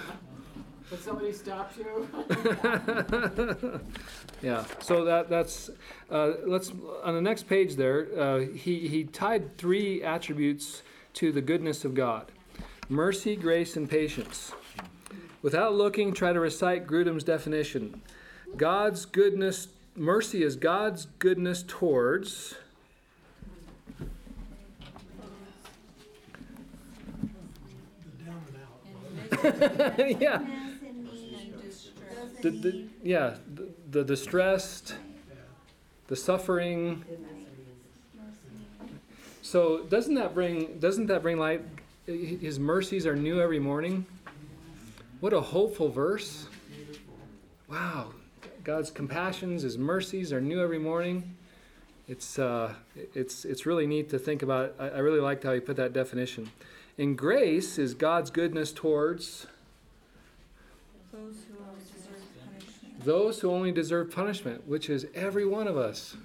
[0.89, 2.07] But somebody stops you.
[4.41, 4.63] yeah.
[4.79, 5.69] So that that's
[6.09, 6.71] uh, let's
[7.03, 8.07] on the next page there.
[8.17, 10.83] Uh, he he tied three attributes
[11.15, 12.31] to the goodness of God:
[12.89, 14.53] mercy, grace, and patience.
[15.41, 18.01] Without looking, try to recite Grudem's definition.
[18.55, 22.55] God's goodness, mercy is God's goodness towards.
[30.19, 30.41] Yeah.
[32.41, 34.95] The, the, yeah, the, the distressed,
[36.07, 37.03] the suffering.
[39.41, 41.61] So doesn't that bring doesn't that bring light?
[42.07, 44.05] His mercies are new every morning.
[45.19, 46.47] What a hopeful verse!
[47.69, 48.13] Wow,
[48.63, 51.35] God's compassions, His mercies are new every morning.
[52.07, 52.73] It's uh,
[53.13, 54.73] it's it's really neat to think about.
[54.79, 56.49] I, I really liked how he put that definition.
[56.97, 59.45] And grace is God's goodness towards
[61.11, 63.03] Those who all deserve punishment.
[63.05, 66.15] those who only deserve punishment, which is every one of us.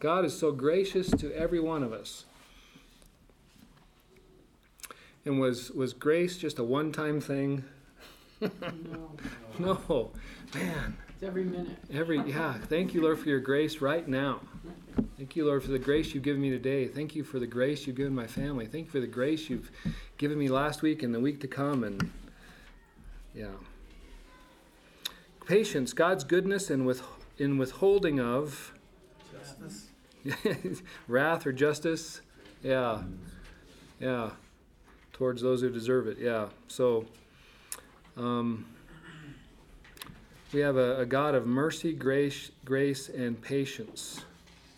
[0.00, 2.24] God is so gracious to every one of us.
[5.24, 7.64] And was was grace just a one-time thing?
[9.58, 10.10] No, No.
[10.54, 11.78] Man, it's every minute.
[11.92, 14.40] every yeah, thank you Lord for your grace right now.
[15.16, 16.88] Thank you Lord for the grace you've given me today.
[16.88, 18.66] Thank you for the grace you've given my family.
[18.66, 19.70] Thank you for the grace you've
[20.18, 22.10] given me last week and the week to come and
[23.34, 23.46] yeah.
[25.46, 27.02] Patience, God's goodness and with
[27.38, 28.72] in withholding of
[29.32, 29.88] Justice.
[31.08, 32.20] wrath or justice.
[32.62, 33.02] Yeah.
[34.00, 34.30] Yeah.
[35.14, 36.18] Towards those who deserve it.
[36.18, 36.48] Yeah.
[36.68, 37.06] So
[38.16, 38.66] um,
[40.52, 44.24] we have a, a God of mercy, grace, grace, and patience.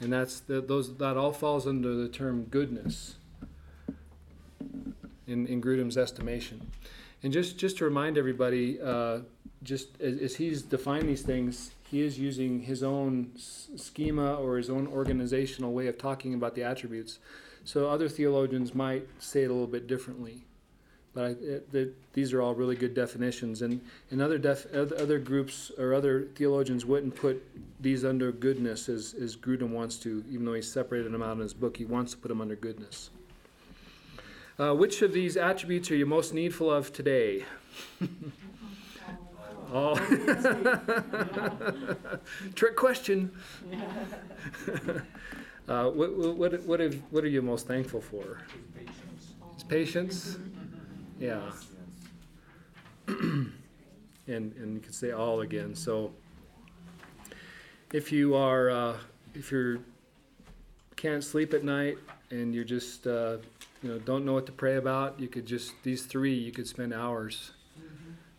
[0.00, 3.16] And that's the, those that all falls under the term goodness
[5.26, 6.70] in, in Grudem's estimation.
[7.22, 9.20] And just, just to remind everybody, uh,
[9.62, 14.68] just as, as he's defined these things, he is using his own schema or his
[14.68, 17.18] own organizational way of talking about the attributes.
[17.66, 20.44] So other theologians might say it a little bit differently.
[21.14, 23.80] But I, it, that these are all really good definitions, and,
[24.12, 27.42] and other, def, other other groups or other theologians wouldn't put
[27.80, 31.40] these under goodness as, as Grudem wants to, even though he separated them out in
[31.40, 31.76] his book.
[31.76, 33.10] He wants to put them under goodness.
[34.60, 37.44] Uh, which of these attributes are you most needful of today?
[39.72, 39.96] All.
[42.54, 43.32] Trick question.
[45.68, 48.40] uh, what, what, what, have, what are you most thankful for?
[49.56, 50.38] Is patience?
[51.18, 51.40] Yeah.
[53.08, 53.52] and,
[54.26, 55.74] and you can say all again.
[55.74, 56.12] So
[57.92, 58.96] if you are, uh,
[59.34, 59.78] if you're,
[60.96, 61.98] can't sleep at night
[62.30, 63.36] and you're just, uh,
[63.82, 66.66] you know, don't know what to pray about, you could just, these three, you could
[66.66, 67.52] spend hours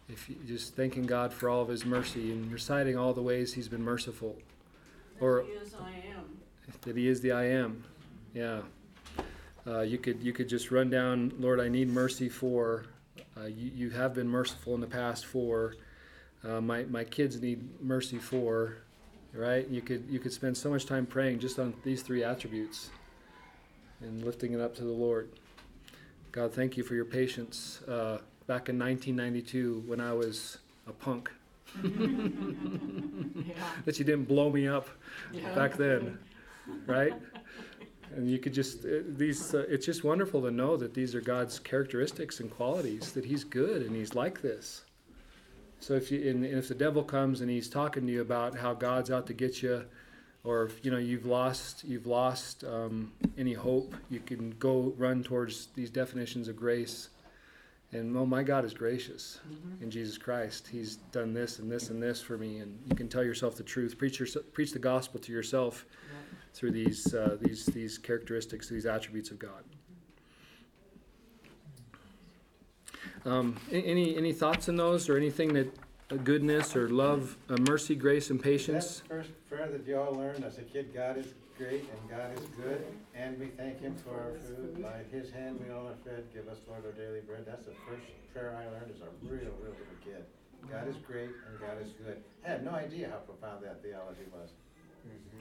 [0.09, 3.53] if you just thanking God for all of His mercy and reciting all the ways
[3.53, 4.35] He's been merciful,
[5.19, 6.06] or Is I am.
[6.81, 7.83] That He is the I am.
[8.33, 8.61] Yeah.
[9.65, 12.85] Uh, you could you could just run down, Lord, I need mercy for.
[13.35, 15.75] Uh, you, you have been merciful in the past for.
[16.47, 18.77] Uh, my my kids need mercy for.
[19.33, 19.67] Right?
[19.67, 22.89] You could you could spend so much time praying just on these three attributes,
[24.01, 25.29] and lifting it up to the Lord.
[26.31, 27.81] God, thank you for your patience.
[27.87, 31.29] Uh, back in 1992 when I was a punk.
[33.85, 34.87] That you didn't blow me up
[35.33, 35.53] Yeah.
[35.55, 36.17] back then,
[36.85, 37.13] right?
[38.15, 39.53] And you could just uh, these.
[39.53, 43.11] Uh, it's just wonderful to know that these are God's characteristics and qualities.
[43.11, 44.83] That He's good and He's like this.
[45.79, 48.73] So if you and if the devil comes and he's talking to you about how
[48.73, 49.83] God's out to get you,
[50.43, 55.21] or if, you know you've lost you've lost um, any hope, you can go run
[55.23, 57.09] towards these definitions of grace.
[57.93, 59.83] And oh, my God is gracious Mhm.
[59.83, 60.67] in Jesus Christ.
[60.67, 63.63] He's done this and this and this for me, and you can tell yourself the
[63.63, 63.97] truth.
[63.97, 66.17] Preach your, preach the gospel to yourself Yeah.
[66.57, 69.63] Through these uh, these these characteristics, these attributes of God.
[73.25, 75.67] Um, any any thoughts on those, or anything that
[76.09, 78.85] uh, goodness or love, uh, mercy, grace, and patience?
[78.85, 81.27] That's the first prayer that you all learned as a kid, God is
[81.57, 82.85] great and God is good,
[83.15, 84.81] and we thank him for our food.
[84.81, 87.45] By his hand we all are fed, give us Lord our daily bread.
[87.45, 90.23] That's the first prayer I learned as a real, real little kid.
[90.71, 92.17] God is great and God is good.
[92.45, 94.49] I had no idea how profound that theology was.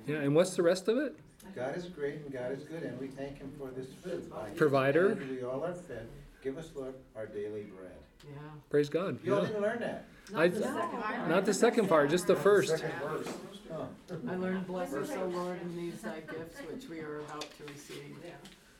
[0.06, 1.16] Yeah, and what's the rest of it?
[1.54, 4.30] God is great and God is good, and we thank him for this food.
[4.30, 5.14] By Provider.
[5.14, 6.06] hand We all are fed,
[6.42, 7.92] give us Lord our daily bread.
[8.24, 8.32] Yeah.
[8.70, 9.18] Praise God.
[9.24, 9.48] You all Yeah.
[9.48, 10.04] didn't learn that?
[10.34, 11.28] I- Not the second part.
[11.28, 12.78] Not the second part, just the first.
[12.78, 13.28] Second verse.
[13.72, 13.88] Oh.
[14.28, 17.64] I learned, bless us, O Lord, in these thy gifts which we are about to
[17.72, 18.16] receive,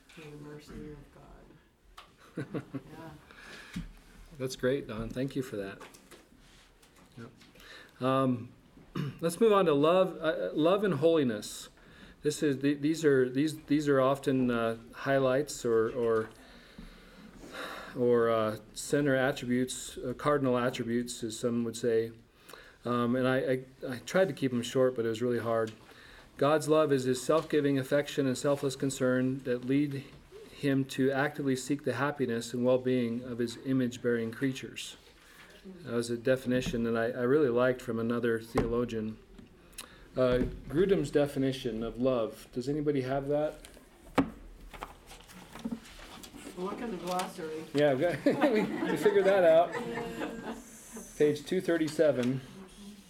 [0.09, 0.91] through the mercy
[2.35, 2.61] of God.
[2.63, 3.81] Yeah.
[4.39, 5.09] That's great, Don.
[5.09, 5.77] Thank you for that.
[7.17, 8.03] Yep.
[8.07, 8.49] Um,
[9.21, 11.69] let's move on to love, uh, love and holiness.
[12.23, 16.29] This is the, these are these these are often uh, highlights or or
[17.97, 22.11] or uh, center attributes, uh, cardinal attributes, as some would say.
[22.85, 25.71] Um, and I, I, I tried to keep them short, but it was really hard.
[26.37, 30.03] God's love is His self-giving affection and selfless concern that lead
[30.57, 34.97] him to actively seek the happiness and well-being of his image-bearing creatures.
[35.85, 39.17] That was a definition that I, I really liked from another theologian.
[40.15, 40.39] Uh,
[40.69, 42.47] Grudem's definition of love.
[42.53, 43.59] Does anybody have that?
[46.57, 47.63] Look in the glossary.
[47.73, 48.01] Yeah, we,
[48.33, 49.71] got, we, we figured that out.
[51.17, 52.41] Page 237.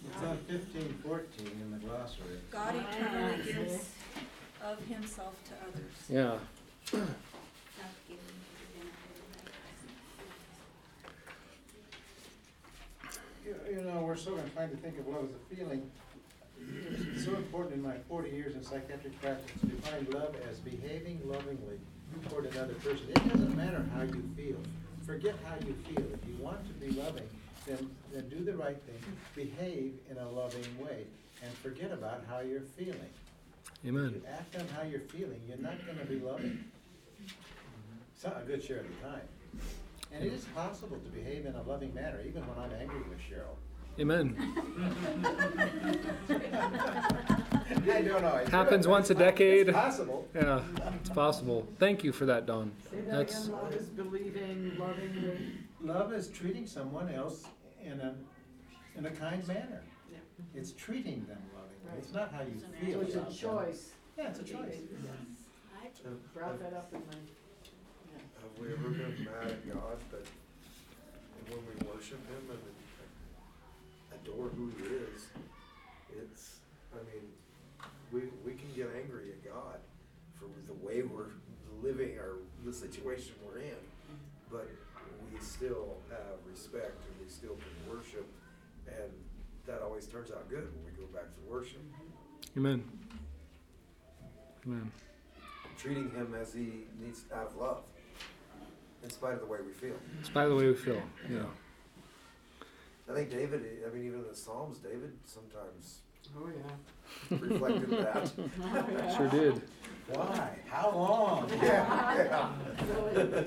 [0.06, 2.40] It's on fifteen fourteen in the glossary.
[2.50, 3.88] God eternally gives
[4.64, 5.92] of himself to others.
[6.08, 6.38] Yeah.
[6.84, 8.18] Self-giving.
[13.68, 15.90] You know, we're so inclined to think of love as a feeling.
[17.12, 21.20] It's so important in my forty years in psychiatric practice to define love as behaving
[21.24, 21.78] lovingly
[22.28, 23.06] toward another person.
[23.10, 24.56] It doesn't matter how you feel.
[25.04, 26.04] Forget how you feel.
[26.12, 27.28] If you want to be loving,
[27.66, 29.02] then, then do the right thing,
[29.34, 31.04] behave in a loving way,
[31.42, 33.12] and forget about how you're feeling.
[33.86, 34.06] Amen.
[34.06, 36.64] If you act on how you're feeling, you're not gonna be loving.
[38.14, 39.28] It's not a good share of the time.
[40.12, 43.18] And it is possible to behave in a loving manner, even when I'm angry with
[43.18, 43.56] Cheryl.
[44.00, 44.36] Amen.
[47.90, 48.36] I don't know.
[48.36, 48.92] it's Happens real.
[48.94, 49.68] once a decade.
[49.68, 50.26] It's possible.
[50.34, 50.60] Yeah,
[51.00, 51.66] it's possible.
[51.78, 52.70] Thank you for that, Don.
[52.90, 57.44] Say that That's again, love is believing, loving, Love is treating someone else
[57.84, 58.14] in a,
[58.96, 59.82] in a kind manner.
[60.10, 60.18] Yeah.
[60.54, 61.88] It's treating them lovingly.
[61.88, 61.98] Right.
[61.98, 63.38] It's not how you It's feel it's a about them.
[63.38, 63.90] choice.
[64.16, 64.76] Yeah, it's a choice.
[65.84, 67.18] I brought that up in my, yeah.
[67.18, 67.37] Have
[68.60, 70.26] we ever been mad at God that
[71.48, 75.26] when we worship Him and adore who He is,
[76.16, 76.56] it's,
[76.92, 77.24] I mean,
[78.12, 79.78] we, we can get angry at God
[80.34, 81.32] for the way we're
[81.82, 83.76] living or the situation we're in,
[84.50, 84.68] but
[85.32, 88.26] we still have respect and we still can worship,
[88.86, 89.10] and
[89.66, 91.82] that always turns out good when we go back to worship.
[92.56, 92.82] Amen.
[94.66, 94.90] Amen.
[95.76, 97.82] Treating Him as He needs out of love,
[99.08, 99.94] in spite of the way we feel.
[100.18, 101.00] In spite of the way we feel.
[101.30, 101.38] Yeah.
[103.10, 106.00] I think David, I mean, even in the Psalms, David sometimes
[106.36, 107.38] Oh, yeah.
[107.40, 108.30] reflected that.
[108.62, 109.16] Oh, yeah.
[109.16, 109.62] Sure did.
[110.12, 110.58] Why?
[110.68, 111.50] How long?
[111.62, 112.50] Yeah,
[112.86, 113.46] Really.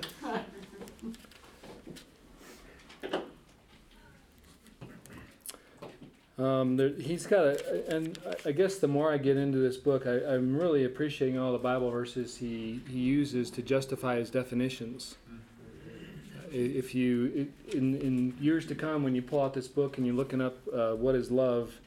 [6.40, 9.78] Um, there, he's got a, and I- I guess the more I get into this
[9.78, 14.30] book, I, I'm really appreciating all the Bible verses he, he uses to justify his
[14.32, 15.18] definitions.
[15.30, 15.34] I-
[16.52, 20.16] If you, in, in years to come, when you pull out this book and you're
[20.16, 21.80] looking up uh, what is love,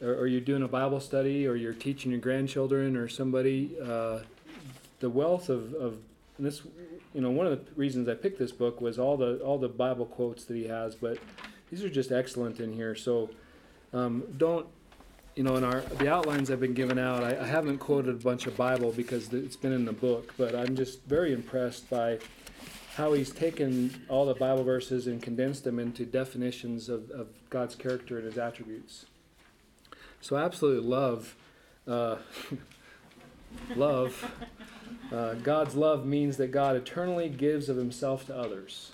[0.00, 4.20] or, or you're doing a Bible study, or you're teaching your grandchildren or somebody, uh,
[5.00, 5.98] the wealth of, of
[6.38, 6.62] this,
[7.14, 9.68] you know, one of the reasons I picked this book was all the all the
[9.68, 11.18] Bible quotes that he has, but
[11.70, 12.94] these are just excellent in here.
[12.94, 13.30] So
[13.92, 14.66] um, don't,
[15.34, 18.18] you know, in our the outlines I've been giving out, I, I haven't quoted a
[18.18, 22.18] bunch of Bible because it's been in the book, but I'm just very impressed by
[22.98, 27.76] how he's taken all the Bible verses and condensed them into definitions of, of God's
[27.76, 29.06] character and his attributes.
[30.20, 31.36] So I absolutely love,
[31.86, 32.16] uh,
[33.76, 34.28] love.
[35.12, 38.90] Uh, God's love means that God eternally gives of himself to others.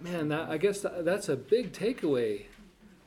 [0.00, 2.44] Man, that, I guess that, that's a big takeaway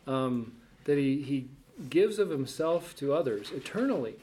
[0.06, 1.48] um, that he, he
[1.90, 4.16] gives of himself to others eternally.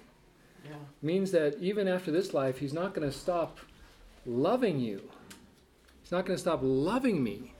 [0.66, 0.72] Yeah.
[1.00, 3.58] Means that even after this life, he's not going to stop
[4.26, 5.00] loving you.
[6.06, 7.52] He's not going to stop loving me.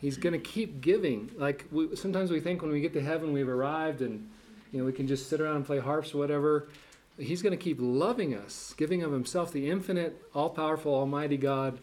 [0.00, 1.30] He's going to keep giving.
[1.36, 4.30] Like we, sometimes we think when we get to heaven, we've arrived and
[4.72, 6.70] you know we can just sit around and play harps or whatever.
[7.18, 11.80] He's going to keep loving us, giving of himself, the infinite, all-powerful, almighty God,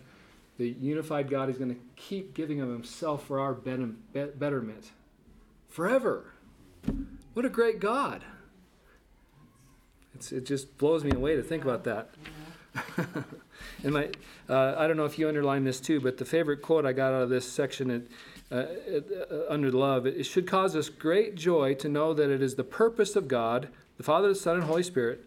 [0.58, 1.48] the unified God.
[1.48, 4.92] He's going to keep giving of himself for our betterment
[5.70, 6.34] forever.
[7.34, 8.24] What a great God!
[10.16, 12.10] It's, it just blows me away to think about that.
[13.84, 14.10] and my,
[14.49, 17.14] uh, I don't know if you underlined this too, but the favorite quote I got
[17.14, 18.08] out of this section
[18.51, 18.66] uh, uh,
[19.49, 23.16] under love it should cause us great joy to know that it is the purpose
[23.16, 25.26] of God, the Father, the Son, and Holy Spirit,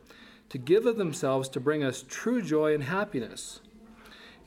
[0.49, 3.61] to give of themselves to bring us true joy and happiness.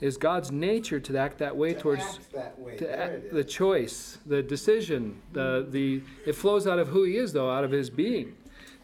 [0.01, 2.75] It is God's nature to act that way To towards that way.
[2.77, 7.31] to act, the choice, the decision, the the it flows out of who he is
[7.31, 8.35] though, out of his being.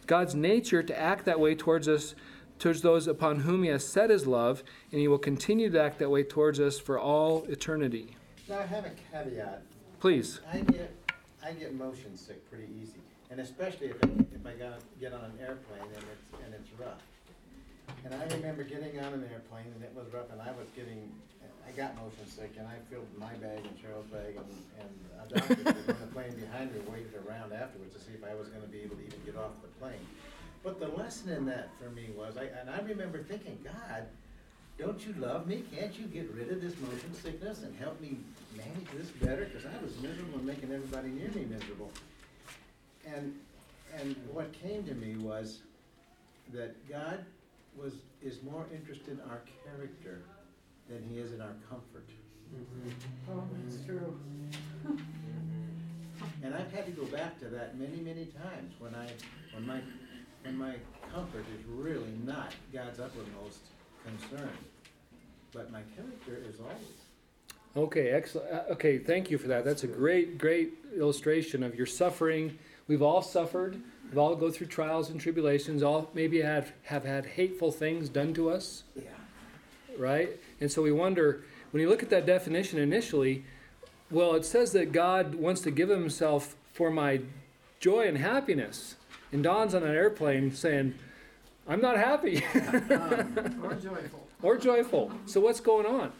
[0.06, 2.14] God's nature to act that way towards us
[2.60, 5.98] towards those upon whom he has set his love, and he will continue to act
[5.98, 8.14] that way towards us for all eternity.
[8.48, 9.62] Now, I have a caveat.
[9.98, 10.40] Please.
[10.52, 10.94] I get,
[11.44, 13.00] I get motion sick pretty easy,
[13.30, 16.68] and especially if I, if I gotta get on an airplane and it's, and it's
[16.78, 17.02] rough.
[18.04, 21.10] And I remember getting on an airplane and it was rough, and I was getting,
[21.66, 25.38] I got motion sick, and I filled my bag and Cheryl's bag, and, and a
[25.40, 28.68] doctor on the plane behind me waited around afterwards to see if I was gonna
[28.68, 30.04] be able to even get off the plane.
[30.62, 34.06] But the lesson in that for me was, I, and I remember thinking, God,
[34.78, 35.64] don't you love me?
[35.74, 38.18] Can't you get rid of this motion sickness and help me
[38.56, 39.46] manage this better?
[39.46, 41.90] Because I was miserable and making everybody near me miserable.
[43.06, 43.34] And,
[43.98, 45.60] and what came to me was
[46.52, 47.24] that God
[47.76, 50.22] was, is more interested in our character
[50.88, 52.08] than he is in our comfort.
[52.54, 53.32] Mm-hmm.
[53.32, 54.18] Oh, that's true.
[56.42, 59.08] And I've had to go back to that many, many times when I,
[59.54, 59.80] when my,
[60.42, 60.74] when my
[61.12, 63.60] comfort is really not God's uppermost
[64.04, 64.50] concern.
[65.52, 67.86] But my character is always.
[67.88, 68.52] Okay, excellent.
[68.52, 69.64] Uh, okay, thank you for that.
[69.64, 72.58] That's a great, great illustration of your suffering.
[72.88, 73.80] We've all suffered.
[74.08, 75.82] We've all go through trials and tribulations.
[75.82, 79.02] All maybe have have had hateful things done to us, Yeah.
[79.96, 80.30] right?
[80.60, 83.44] And so we wonder when you look at that definition initially.
[84.10, 87.20] Well, it says that God wants to give Himself for my
[87.78, 88.96] joy and happiness.
[89.32, 90.94] And Don's on an airplane saying,
[91.68, 92.42] "I'm not happy."
[93.62, 94.28] Or joyful.
[94.42, 95.12] or joyful.
[95.26, 96.12] So what's going on?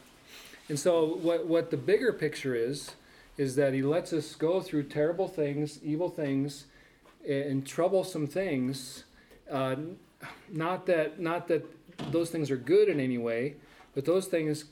[0.68, 2.92] And so what what the bigger picture is
[3.36, 6.66] is that he lets us go through terrible things, evil things,
[7.28, 9.04] and troublesome things.
[9.50, 9.76] Uh,
[10.50, 11.64] not that not that
[12.12, 13.54] those things are good in any way,
[13.94, 14.66] but those things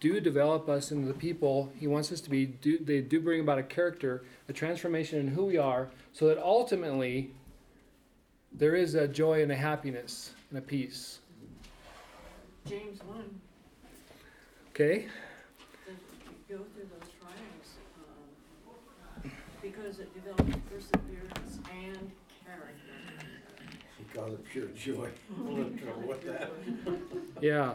[0.00, 2.46] do develop us into the people he wants us to be.
[2.46, 6.38] Do, they do bring about a character, a transformation in who we are, so that
[6.38, 7.32] ultimately
[8.54, 11.18] there is a joy and a happiness and a peace.
[12.66, 13.40] James one,
[14.70, 15.06] Okay.
[16.48, 17.68] go through those trials,
[19.24, 19.30] um,
[19.62, 22.10] because it develops perseverance and
[22.44, 22.94] character.
[23.98, 25.08] He calls it pure joy.
[25.38, 26.50] I'm in trouble with that.
[27.40, 27.74] Yeah.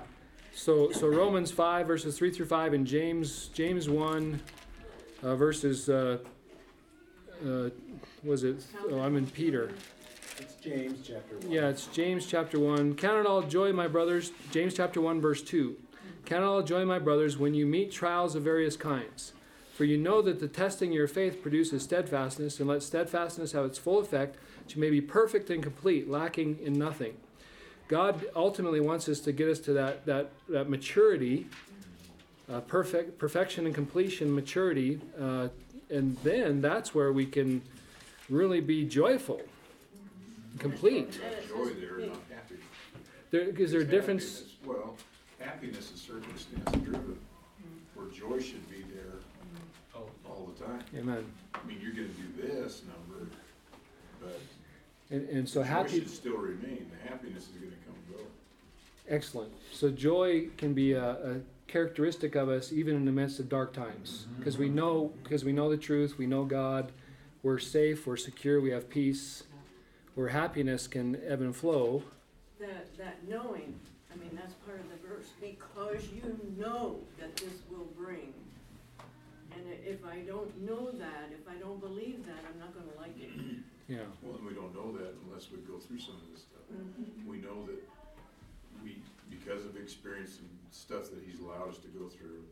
[0.55, 4.41] So so Romans five verses three through five and James James one
[5.21, 6.17] uh, verses uh,
[7.45, 7.69] uh,
[8.23, 8.65] was it?
[8.89, 9.71] Oh, I'm in Peter.
[10.39, 11.51] It's James chapter one.
[11.51, 12.95] Yeah, it's James chapter one.
[12.95, 14.31] Count it all joy, my brothers.
[14.51, 15.75] James chapter one verse two.
[16.25, 19.33] Count it all joy, my brothers, when you meet trials of various kinds.
[19.73, 23.65] For you know that the testing of your faith produces steadfastness, and let steadfastness have
[23.65, 27.17] its full effect, that you may be perfect and complete, lacking in nothing.
[27.87, 31.47] God ultimately wants us to get us to that that, that maturity,
[32.49, 35.49] uh, perfect perfection and completion, maturity, uh,
[35.89, 37.61] and then that's where we can
[38.29, 39.41] really be joyful,
[40.57, 41.19] complete.
[41.23, 42.55] And Joy there, not happy.
[43.31, 44.39] There is there a difference?
[44.39, 44.55] happiness.
[44.65, 44.95] Well,
[45.39, 47.17] happiness is circumstance driven,
[47.95, 49.13] where joy should be there
[49.95, 50.81] Oh, all the time.
[50.97, 51.25] Amen.
[51.53, 53.27] I mean, you're gonna do this number,
[54.21, 54.39] but
[55.11, 56.89] And, and so joy happy, should still remain.
[57.03, 58.23] The happiness is gonna come and go.
[59.07, 59.51] excellent.
[59.71, 61.35] So joy can be a, a
[61.67, 64.39] characteristic of us even in the midst of dark times, mm-hmm.
[64.39, 66.91] because we know because we know the truth, we know God,
[67.43, 69.43] we're safe, we're secure, we have peace.
[70.15, 72.03] Where happiness can ebb and flow.
[72.59, 73.79] That, that knowing,
[74.11, 78.33] I mean, that's part of the verse, because you know that this will bring.
[79.55, 83.17] And if I don't know that, if I don't believe that, I'm not gonna like
[83.19, 83.29] it.
[83.89, 84.05] Yeah.
[84.21, 86.61] Well, and we don't know that unless we go through some of this stuff.
[86.69, 87.25] Mm-hmm.
[87.25, 87.81] We know that
[88.85, 89.01] we,
[89.33, 92.45] because of experience and stuff that he's allowed us to go through,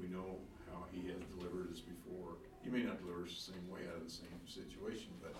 [0.00, 0.40] we know
[0.72, 2.40] how he has delivered us before.
[2.64, 5.36] He may not deliver us the same way out of the same situation, but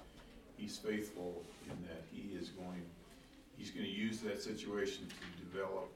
[0.62, 2.82] he's faithful in that he is going,
[3.58, 5.90] he's gonna use that situation to develop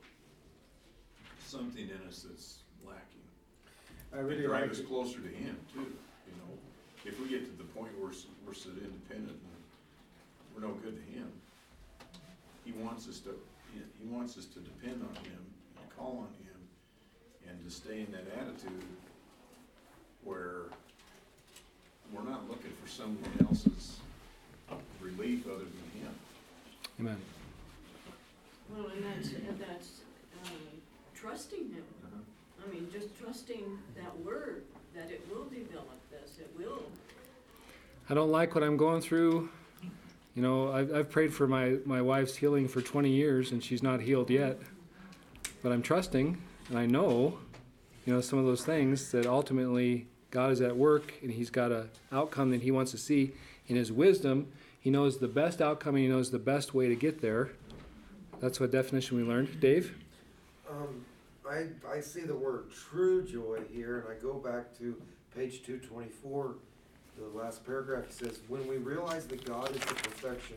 [1.44, 3.22] something in us that's lacking.
[4.12, 4.88] I really And drive like us it.
[4.88, 5.80] closer to him too,
[6.26, 6.58] you know?
[7.04, 8.10] If we get to the point where
[8.44, 9.54] we're, so independent and
[10.54, 11.30] we're no good to him,
[12.64, 13.38] he wants us to,
[13.72, 15.38] he wants us to depend on him
[15.78, 16.58] and call on him
[17.48, 18.82] and to stay in that attitude
[20.24, 20.62] where
[22.12, 24.00] we're not looking for someone else's
[25.00, 26.14] relief other than him.
[27.00, 27.16] Amen.
[28.70, 29.88] Well, and that's, and that's,
[30.44, 30.52] um,
[31.14, 31.84] trusting him.
[32.64, 34.64] I mean, just trusting that word,
[34.94, 36.82] that it will develop this, it will.
[38.10, 39.48] I don't like what I'm going through.
[40.34, 43.82] You know, I've, I've prayed for my, my wife's healing for 20 years and she's
[43.82, 44.58] not healed yet.
[45.62, 47.38] But I'm trusting and I know,
[48.04, 51.72] you know, some of those things that ultimately God is at work and He's got
[51.72, 53.32] a outcome that He wants to see.
[53.68, 54.48] In His wisdom,
[54.80, 57.50] He knows the best outcome and He knows the best way to get there.
[58.40, 59.60] That's what definition we learned.
[59.60, 59.96] Dave?
[60.70, 61.04] Um,
[61.48, 64.96] I, I see the word true joy here, and I go back to
[65.34, 66.54] page two twenty-four,
[67.18, 70.56] the last paragraph, it says, when we realize that God is the perfection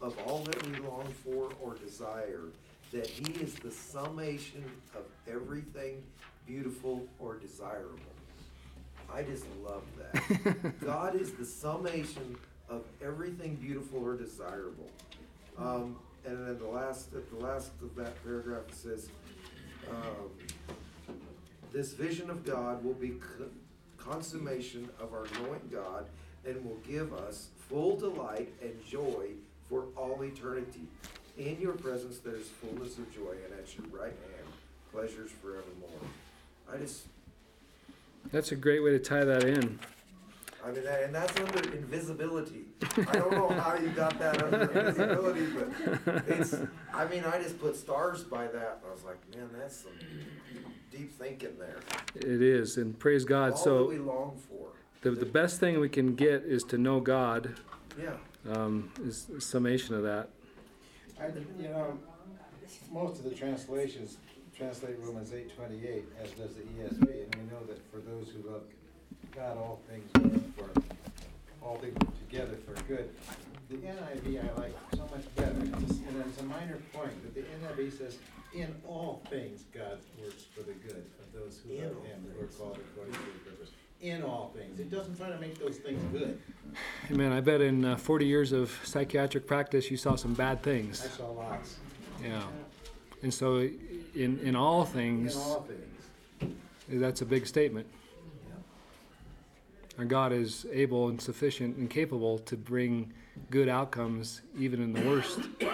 [0.00, 2.44] of all that we long for or desire,
[2.92, 4.64] that he is the summation
[4.96, 5.02] of
[5.32, 6.02] everything
[6.46, 7.98] beautiful or desirable.
[9.12, 10.80] I just love that.
[10.84, 12.36] God is the summation
[12.70, 14.88] of everything beautiful or desirable.
[15.58, 19.08] Um, and then the last, at the last of that paragraph, it says,
[19.90, 20.30] um,
[21.72, 23.46] this vision of God will be co-
[23.98, 26.06] consummation of our knowing God
[26.46, 29.26] and will give us full delight and joy
[29.68, 30.86] for all eternity.
[31.38, 34.48] In your presence there is fullness of joy, and at your right hand
[34.92, 35.88] pleasures forevermore.
[36.72, 37.06] I just,
[38.32, 39.78] That's a great way to tie that in.
[40.64, 42.64] I mean, and that's under invisibility.
[42.96, 46.54] I don't know how you got that under invisibility, but it's,
[46.92, 49.92] I mean, I just put stars by that, and I was like, man, that's some
[50.90, 51.78] deep thinking there.
[52.14, 53.52] It is, and praise God.
[53.52, 54.68] All that So we long for.
[55.02, 57.54] the, the best thing we can get is to know God.
[58.00, 58.10] Yeah.
[58.50, 60.28] Um, is summation of that.
[61.20, 61.26] I,
[61.58, 61.98] you know,
[62.90, 64.16] most of the translations
[64.56, 68.50] translate Romans eight twenty-eight, as does the ESV, and we know that for those who
[68.50, 68.62] love
[69.34, 70.10] God, all things
[70.56, 70.80] work for,
[71.64, 71.96] all things
[72.28, 73.08] together for good.
[73.68, 75.74] The NIV I like so much better, and
[76.26, 78.18] it's a minor point, but the NIV says,
[78.52, 82.40] in all things God works for the good of those who In love him, who
[82.42, 82.56] are things.
[82.56, 83.70] called according to his purpose.
[84.02, 86.40] In all things, it doesn't try to make those things good.
[87.06, 90.62] Hey man, I bet in uh, 40 years of psychiatric practice, you saw some bad
[90.62, 91.04] things.
[91.04, 91.76] I saw lots,
[92.22, 92.42] Yeah.
[93.22, 96.58] And so, in in all in all things.
[96.88, 97.86] that's a big statement.
[99.98, 103.12] Our God is able and sufficient and capable to bring
[103.50, 105.40] good outcomes even in the worst.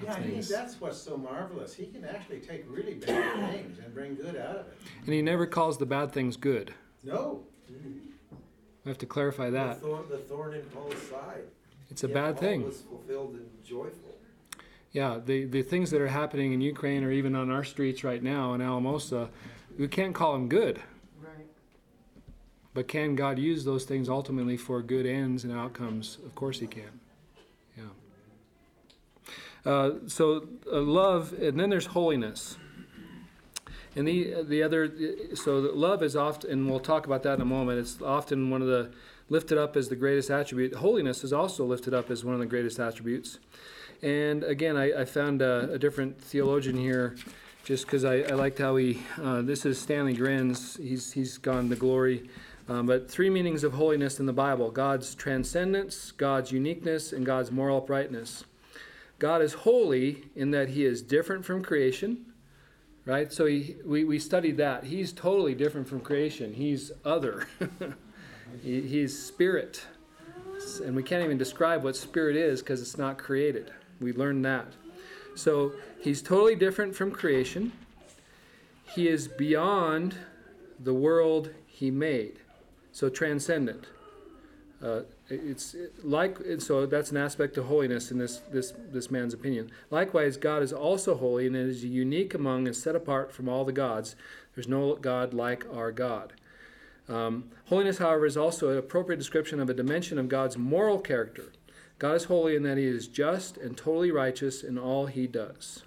[0.00, 0.48] Yeah, he, things.
[0.48, 1.74] that's what's so marvelous.
[1.74, 4.78] He can actually take really bad things and bring good out of it.
[5.04, 6.72] And He never calls the bad things good.
[7.02, 9.80] No, We have to clarify that.
[9.80, 11.42] The thorn, the thorn in Paul's side.
[11.90, 12.64] It's a Yet bad Paul thing.
[12.64, 14.14] was fulfilled and joyful.
[14.92, 18.22] Yeah, the, the things that are happening in Ukraine or even on our streets right
[18.22, 19.30] now in Alamosa,
[19.76, 20.80] we can't call them good.
[22.78, 26.18] But can God use those things ultimately for good ends and outcomes?
[26.24, 27.00] Of course He can.
[27.76, 27.82] Yeah.
[29.66, 32.56] Uh, so uh, love, and then there's holiness.
[33.96, 34.92] And the the other,
[35.34, 37.80] so love is often, and we'll talk about that in a moment.
[37.80, 38.92] It's often one of the
[39.28, 40.76] lifted up as the greatest attribute.
[40.76, 43.40] Holiness is also lifted up as one of the greatest attributes.
[44.02, 47.16] And again, I, I found a, a different theologian here,
[47.64, 49.02] just because I, I liked how he.
[49.20, 50.80] Uh, this is Stanley Grenz.
[50.80, 52.30] He's he's gone to glory.
[52.68, 57.50] Um, but three meanings of holiness in the Bible: God's transcendence, God's uniqueness, and God's
[57.50, 58.44] moral uprightness.
[59.18, 62.26] God is holy in that He is different from creation,
[63.06, 63.32] right?
[63.32, 64.84] So he, we we studied that.
[64.84, 66.52] He's totally different from creation.
[66.52, 67.46] He's other.
[68.62, 69.86] he, he's spirit,
[70.84, 73.72] and we can't even describe what spirit is because it's not created.
[73.98, 74.66] We learned that.
[75.34, 77.72] So he's totally different from creation.
[78.94, 80.16] He is beyond
[80.80, 82.40] the world he made.
[82.98, 83.86] So transcendent.
[84.82, 89.70] Uh, it's like so that's an aspect of holiness in this this this man's opinion.
[89.92, 93.70] Likewise, God is also holy and is unique among and set apart from all the
[93.70, 94.16] gods.
[94.56, 96.32] There's no God like our God.
[97.08, 101.52] Um, holiness, however, is also an appropriate description of a dimension of God's moral character.
[102.00, 105.84] God is holy in that he is just and totally righteous in all he does.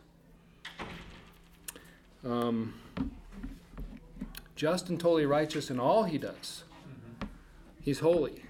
[2.25, 2.75] Um,
[4.55, 6.63] just and totally righteous in all he does.
[7.81, 8.43] He's holy.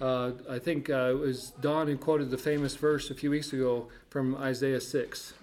[0.00, 3.52] Uh, I think uh, it was Don who quoted the famous verse a few weeks
[3.52, 5.34] ago from Isaiah 6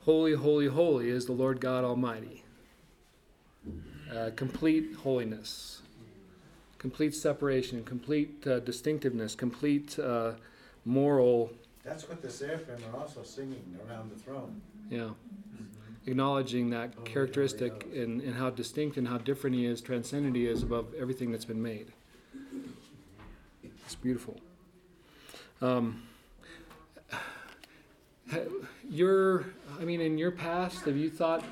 [0.00, 2.42] Holy, holy, holy is the Lord God Almighty.
[4.10, 5.82] Uh, complete holiness,
[6.78, 10.32] complete separation, complete uh, distinctiveness, complete uh,
[10.84, 11.52] moral.
[11.84, 14.62] That's what the seraphim are also singing around the throne.
[14.88, 15.10] Yeah.
[16.08, 20.34] Acknowledging that Holy, characteristic holy, and, and how distinct and how different he is, transcendent
[20.34, 21.92] he is above everything that's been made.
[23.62, 24.40] It's beautiful.
[25.60, 26.02] Um,
[28.88, 29.44] your,
[29.78, 31.44] I mean, in your past, have you thought,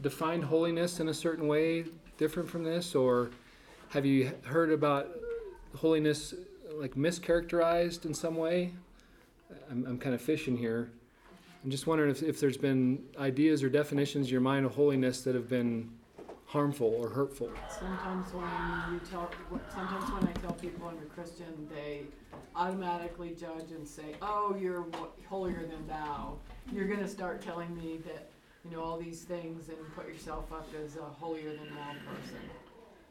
[0.00, 1.84] defined holiness in a certain way
[2.16, 3.30] different from this, or
[3.90, 5.08] have you heard about
[5.76, 6.34] holiness
[6.72, 8.72] like mischaracterized in some way?
[9.70, 10.90] I'm, I'm kind of fishing here.
[11.64, 15.22] I'm just wondering if, if there's been ideas or definitions in your mind of holiness
[15.22, 15.90] that have been
[16.46, 17.50] harmful or hurtful.
[17.78, 19.30] Sometimes when you tell,
[19.74, 22.02] sometimes when I tell people I'm a Christian, they
[22.54, 24.86] automatically judge and say, "Oh, you're
[25.28, 26.38] holier than thou."
[26.72, 28.30] You're going to start telling me that
[28.64, 32.38] you know all these things and put yourself up as a holier than thou person.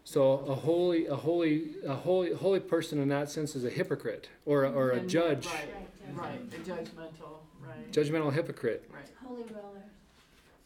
[0.03, 4.29] So a holy, a holy, a holy, holy person in that sense is a hypocrite
[4.45, 5.67] or a, or a And- judge, Right,
[6.13, 8.89] right, a judgmental, right, judgmental hypocrite.
[8.93, 9.03] right.
[9.25, 9.83] Holy roller.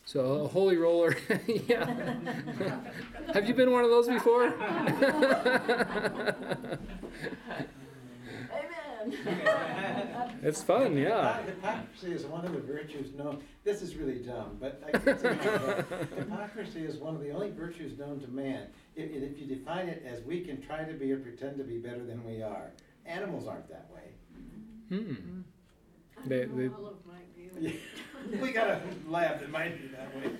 [0.05, 1.15] So a holy roller,
[1.47, 1.85] yeah.
[3.33, 4.47] Have you been one of those before?
[9.05, 9.17] Amen.
[10.43, 11.41] it's fun, yeah.
[11.43, 15.35] Hypocrisy is one of the virtues known, this is really dumb, but I can say.
[16.17, 18.67] Hypocrisy is one of the only virtues known to man.
[18.95, 21.77] If, if you define it as we can try to be or pretend to be
[21.77, 22.71] better than we are.
[23.05, 24.09] Animals aren't that way.
[24.89, 25.41] Hmm.
[26.23, 27.35] I They- don't they- know, Olive might
[28.31, 28.39] be.
[28.39, 30.31] We got a lab that might be that way.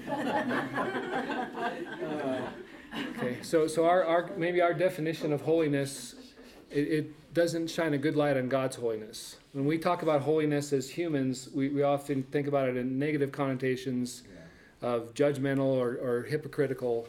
[2.03, 2.41] Uh,
[3.17, 6.13] Okay, so so our, our maybe our definition of holiness,
[6.69, 9.37] it, it doesn't shine a good light on God's holiness.
[9.53, 13.31] When we talk about holiness as humans, we, we often think about it in negative
[13.31, 14.23] connotations
[14.81, 17.07] of judgmental or, or hypocritical.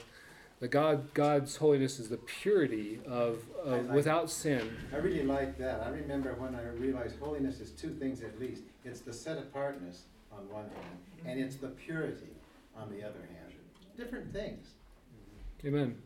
[0.62, 4.76] But God God's holiness is the purity of, of like- without sin.
[4.92, 5.82] I really like that.
[5.84, 8.62] I remember when I realized holiness is two things at least.
[8.84, 12.30] It's the set apartness on one hand, and it's the purity
[12.76, 13.52] on the other hand.
[13.96, 14.68] Different things.
[15.64, 15.96] Amen.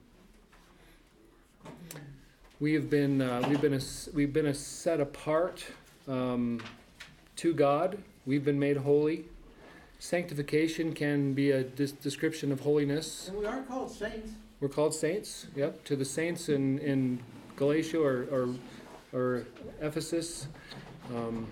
[2.59, 3.81] We have been uh, we've been a,
[4.15, 5.67] we've been a set apart
[6.09, 6.63] um,
[7.37, 7.99] to God.
[8.25, 9.27] We've been made holy.
[9.99, 13.29] Sanctification can be a dis- description of holiness.
[13.29, 14.31] And we are called saints.
[14.61, 15.47] We're called saints.
[15.55, 17.21] Yep, to the saints in, in
[17.57, 18.55] Galatia or, or,
[19.13, 19.47] or
[19.81, 20.49] Ephesus.
[21.15, 21.47] Um,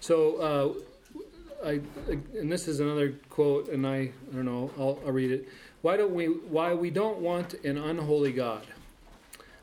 [0.00, 0.36] so,
[1.62, 1.80] uh, I,
[2.38, 5.48] and this is another quote, and I, I don't know, I'll, I'll read it.
[5.82, 6.26] Why don't we?
[6.26, 8.66] Why we don't want an unholy God?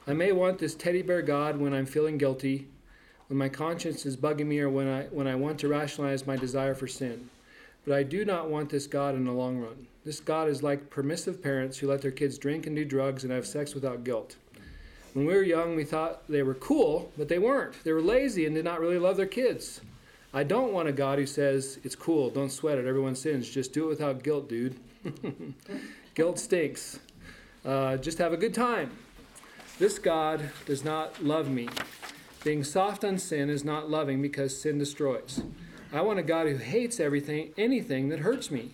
[0.07, 2.67] I may want this teddy bear God when I'm feeling guilty,
[3.27, 6.35] when my conscience is bugging me, or when I when I want to rationalize my
[6.35, 7.29] desire for sin.
[7.85, 9.87] But I do not want this God in the long run.
[10.05, 13.31] This God is like permissive parents who let their kids drink and do drugs and
[13.31, 14.35] have sex without guilt.
[15.13, 17.81] When we were young, we thought they were cool, but they weren't.
[17.83, 19.79] They were lazy and did not really love their kids.
[20.33, 23.49] I don't want a God who says, It's cool, don't sweat it, everyone sins.
[23.49, 24.75] Just do it without guilt, dude.
[26.15, 26.99] guilt stinks.
[27.63, 28.91] Uh, just have a good time.
[29.77, 31.69] This God does not love me.
[32.43, 35.43] Being soft on sin is not loving because sin destroys.
[35.93, 38.71] I want a God who hates everything, anything that hurts me.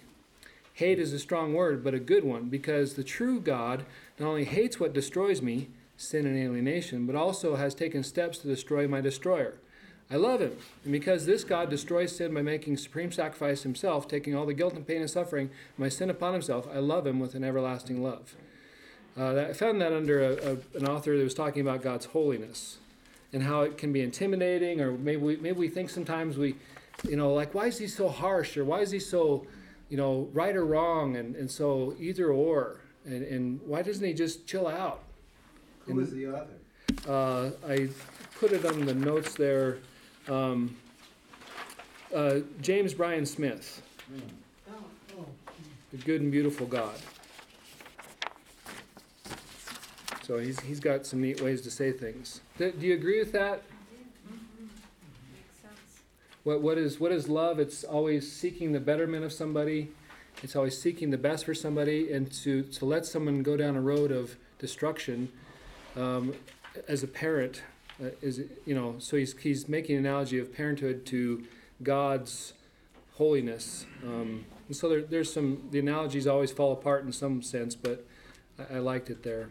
[0.79, 3.85] Hate is a strong word, but a good one, because the true God
[4.17, 5.67] not only hates what destroys me,
[5.97, 9.55] sin and alienation, but also has taken steps to destroy my destroyer.
[10.09, 10.55] I love him.
[10.85, 14.73] And because this God destroys sin by making supreme sacrifice himself, taking all the guilt
[14.73, 18.37] and pain and suffering, my sin upon himself, I love him with an everlasting love.
[19.17, 22.77] Uh, I found that under a, a, an author that was talking about God's holiness
[23.33, 26.55] and how it can be intimidating, or maybe we, maybe we think sometimes we,
[27.03, 29.45] you know, like, why is he so harsh, or why is he so,
[29.89, 34.13] you know, right or wrong, and, and so either or, and, and why doesn't he
[34.13, 35.03] just chill out?
[35.85, 36.47] Who was the author?
[37.07, 37.89] Uh, I
[38.39, 39.79] put it on the notes there.
[40.27, 40.75] Um,
[42.13, 43.81] uh, James Bryan Smith,
[45.91, 46.95] the good and beautiful God.
[50.23, 52.41] So he's, he's got some neat ways to say things.
[52.59, 53.63] Do, do you agree with that?
[56.43, 57.59] What, what is what is love?
[57.59, 59.89] It's always seeking the betterment of somebody.
[60.41, 63.81] It's always seeking the best for somebody and to, to let someone go down a
[63.81, 65.29] road of destruction.
[65.97, 66.33] Um,
[66.87, 67.63] as a parent,
[68.01, 71.43] uh, is you know, so he's he's making an analogy of parenthood to
[71.83, 72.53] God's
[73.15, 73.85] holiness.
[74.03, 78.05] Um, and so there, there's some the analogies always fall apart in some sense, but
[78.57, 79.49] I, I liked it there.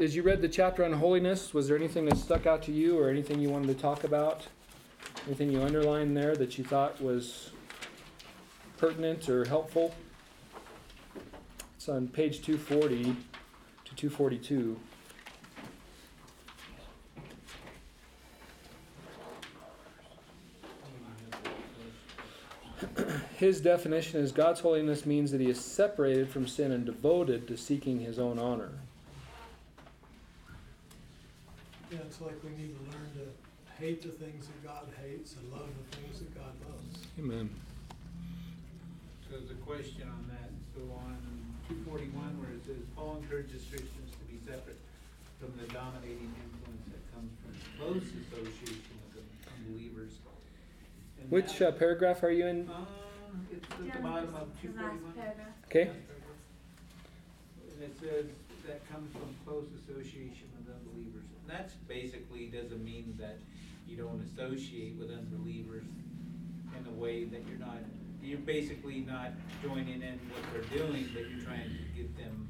[0.00, 2.96] As you read the chapter on holiness, was there anything that stuck out to you,
[2.96, 4.46] or anything you wanted to talk about?
[5.26, 7.50] Anything you underlined there that you thought was
[8.76, 9.92] pertinent or helpful?
[11.76, 13.16] It's on page 240
[13.86, 14.78] to 242.
[23.34, 27.56] His definition is God's holiness means that he is separated from sin and devoted to
[27.56, 28.70] seeking his own honor.
[31.90, 33.26] Yeah, it's like we need to learn to
[33.76, 37.04] hate the things that God hates and love the things that God loves.
[37.18, 37.50] Amen.
[39.28, 41.20] So there's a question on that, so on
[41.68, 44.80] two forty-one where it says, Paul encourages Christians to be separate
[45.36, 49.28] from the dominating influence that comes from close association with
[49.60, 50.16] unbelievers.
[51.20, 52.70] And Which that- uh, paragraph are you in?
[52.70, 52.88] Uh,
[53.52, 55.12] it's at the bottom of two The last forty-one.
[55.12, 55.60] paragraph.
[55.68, 55.92] Okay.
[55.92, 58.24] And it says
[58.66, 60.56] that comes from close association with unbelievers.
[60.56, 60.57] And
[61.48, 63.38] that's basically doesn't mean that
[63.86, 65.84] you don't associate with unbelievers
[66.78, 67.78] in a way that you're not,
[68.22, 69.32] you're basically not
[69.62, 72.46] joining in what they're doing, but you're trying to get them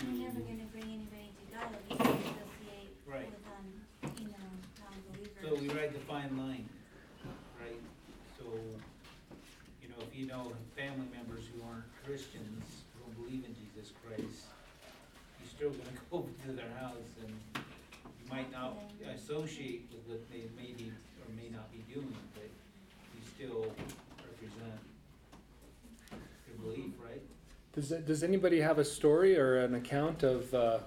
[0.00, 0.06] to.
[0.06, 3.28] We're never gonna bring anybody to God if don't associate Right.
[3.28, 4.48] with, um, you know,
[4.80, 5.42] non-believers.
[5.42, 6.66] So we ride the fine line,
[7.60, 7.80] right?
[8.38, 8.44] So,
[9.82, 12.64] you know, if you know family members who aren't Christians,
[12.94, 14.48] who don't believe in Jesus Christ,
[15.38, 17.12] you're still gonna go to their house
[18.34, 18.76] might not
[19.14, 22.50] associate with what they may be or may not be doing, but
[23.14, 23.72] you still
[24.18, 24.80] represent
[26.48, 27.22] your belief, right?
[27.74, 30.78] Does, does anybody have a story or an account of uh,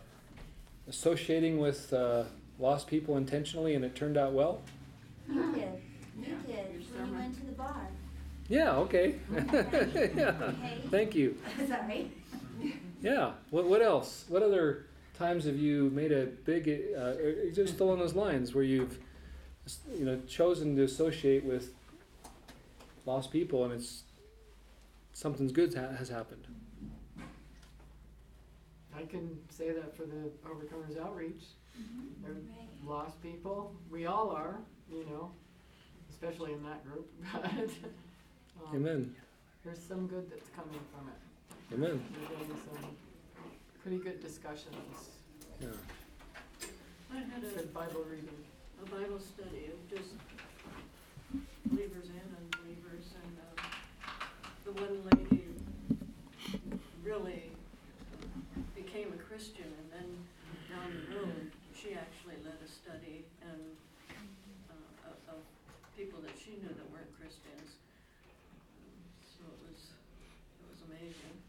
[0.90, 2.24] associating with uh,
[2.60, 4.60] lost people intentionally and it turned out well?
[5.30, 5.62] You did,
[6.20, 7.88] you Yeah, did, when you went to the bar.
[8.50, 9.16] Yeah, okay.
[10.18, 10.52] yeah.
[10.90, 11.38] Thank you.
[11.68, 12.12] Sorry.
[13.02, 13.32] Yeah.
[13.52, 14.26] What, what else?
[14.28, 14.88] What other
[15.18, 19.00] times have you made a big, uh, or just along those lines where you've,
[19.98, 21.74] you know, chosen to associate with
[23.06, 24.04] lost people and it's
[25.14, 26.46] something's good ha- has happened?
[28.96, 31.44] I can say that for the Overcomers Outreach.
[32.24, 32.68] They're Right.
[32.84, 33.72] lost people.
[33.92, 34.58] We all are,
[34.92, 35.32] you know,
[36.10, 37.08] especially in that group.
[38.60, 39.16] But um, Amen.
[39.64, 41.76] there's some good that's coming from it.
[41.76, 42.04] Amen.
[43.88, 44.76] We're getting some pretty good discussions,
[45.62, 45.68] Yeah.
[47.14, 48.44] I had a, good Bible reading.
[48.84, 50.12] a Bible study of just
[51.66, 53.64] believers and unbelievers, and, uh,
[54.66, 55.46] the one lady
[57.02, 57.52] really
[58.76, 60.10] became a Christian, and then
[60.68, 63.62] down the road, she actually led a study and,
[64.70, 65.40] uh, of, of
[65.96, 67.80] people that she knew that weren't Christians.
[69.24, 69.80] So it was,
[70.60, 71.40] it was amazing.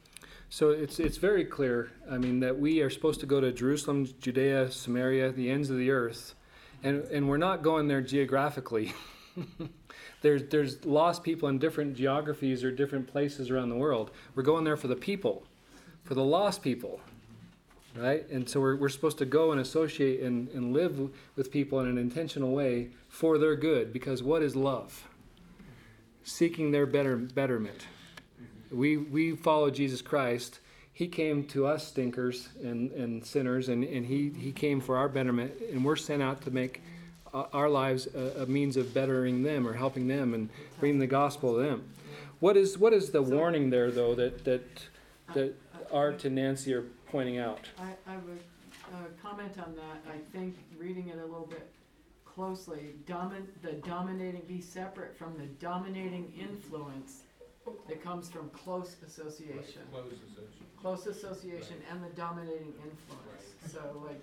[0.50, 1.90] So it's it's very clear.
[2.10, 5.76] I mean that we are supposed to go to Jerusalem, Judea, Samaria, the ends of
[5.76, 6.34] the earth,
[6.82, 8.94] and and we're not going there geographically.
[10.22, 14.10] there's there's lost people in different geographies or different places around the world.
[14.34, 15.44] We're going there for the people,
[16.02, 17.00] for the lost people,
[17.94, 18.26] right?
[18.30, 21.86] And so we're we're supposed to go and associate and and live with people in
[21.88, 23.92] an intentional way for their good.
[23.92, 25.06] Because what is love?
[26.24, 27.86] Seeking their better betterment
[28.70, 30.60] we we follow Jesus Christ.
[30.92, 35.08] He came to us stinkers and, and sinners, and, and he, he came for our
[35.08, 36.82] betterment, and we're sent out to make
[37.32, 40.48] our lives a, a means of bettering them or helping them and
[40.80, 41.88] bringing the gospel to them.
[42.40, 44.62] What is what is the warning there, though, that that
[45.34, 45.54] that
[45.92, 47.60] Art and Nancy are pointing out?
[47.78, 48.40] I, I would,
[48.92, 51.68] uh, comment on that, I think, reading it a little bit
[52.24, 57.22] closely, domin, the dominating, be separate from the dominating influence
[57.88, 59.82] that comes from close association.
[59.92, 60.66] Close association.
[60.80, 64.20] Close association and the dominating influence, so like,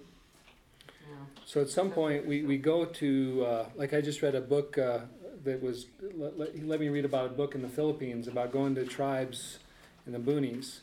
[0.87, 1.21] you know.
[1.45, 4.77] So at some point, we, we go to, uh, like I just read a book
[4.77, 4.99] uh,
[5.43, 8.51] that was, let, let, he let me read about a book in the Philippines about
[8.51, 9.59] going to tribes
[10.07, 10.79] in the boonies.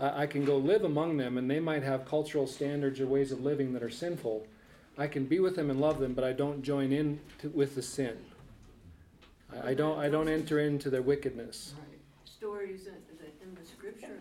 [0.00, 3.32] I, I can go live among them, and they might have cultural standards or ways
[3.32, 4.46] of living that are sinful.
[4.98, 7.74] I can be with them and love them, but I don't join in to, with
[7.74, 8.16] the sin.
[9.52, 11.74] I, I don't I don't enter into their wickedness.
[11.76, 11.85] Right.
[12.36, 14.18] Stories in the, in the scripture,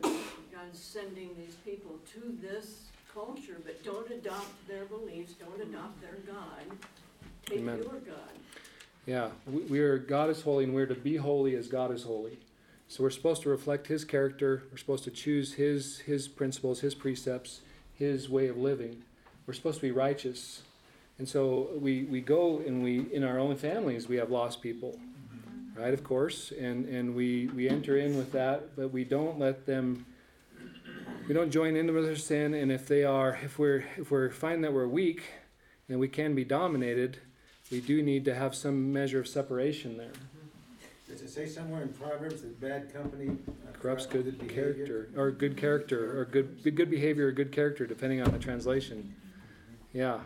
[0.54, 6.18] God's sending these people to this culture, but don't adopt their beliefs, don't adopt their
[6.26, 6.78] God.
[7.46, 7.78] Take Amen.
[7.78, 8.36] your God.
[9.06, 12.04] Yeah, we, we are God is holy, and we're to be holy as God is
[12.04, 12.38] holy.
[12.88, 14.64] So we're supposed to reflect His character.
[14.72, 17.62] We're supposed to choose His His principles, His precepts,
[17.96, 19.04] His way of living.
[19.46, 20.62] We're supposed to be righteous,
[21.20, 24.98] and so we we go and we in our own families we have lost people,
[25.78, 25.94] right?
[25.94, 30.06] Of course, and and we we enter in with that, but we don't let them.
[31.28, 34.62] We don't join into their sin, and if they are, if we're if we're finding
[34.62, 35.24] that we're weak,
[35.90, 37.18] and we can be dominated,
[37.72, 40.12] we do need to have some measure of separation there.
[41.10, 44.74] Does it say somewhere in Proverbs that bad company uh, Corrupts good behavior?
[44.74, 49.16] character, or good character, or good good behavior, or good character, depending on the translation.
[49.94, 50.20] Yeah,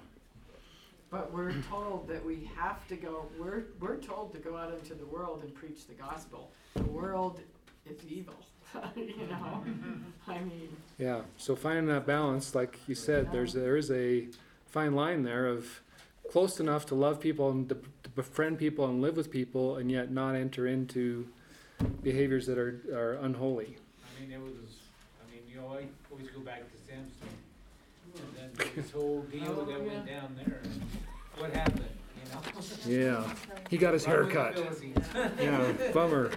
[1.11, 4.94] But we're told that we have to go, we're, we're told to go out into
[4.94, 6.52] the world and preach the gospel.
[6.76, 7.41] The world
[7.90, 8.36] is evil,
[8.95, 9.64] you know?
[9.65, 10.31] Mm-hmm.
[10.31, 10.69] I mean,
[10.99, 11.22] yeah.
[11.38, 14.27] So finding that balance, like you said, there's there is a
[14.68, 15.81] fine line there of
[16.31, 19.91] close enough to love people and to, to befriend people and live with people, and
[19.91, 21.27] yet not enter into
[22.03, 23.77] behaviors that are are unholy.
[24.03, 24.52] I mean, it was,
[25.23, 27.30] I mean, you always, always go back to Samson,
[28.21, 29.93] and then this whole deal Oh, that yeah.
[29.93, 30.81] went down there, and
[31.37, 31.85] what happened,
[32.85, 33.21] you know?
[33.21, 33.33] Yeah,
[33.69, 35.31] he got his hair Right with the cut.
[35.41, 36.31] Yeah, bummer.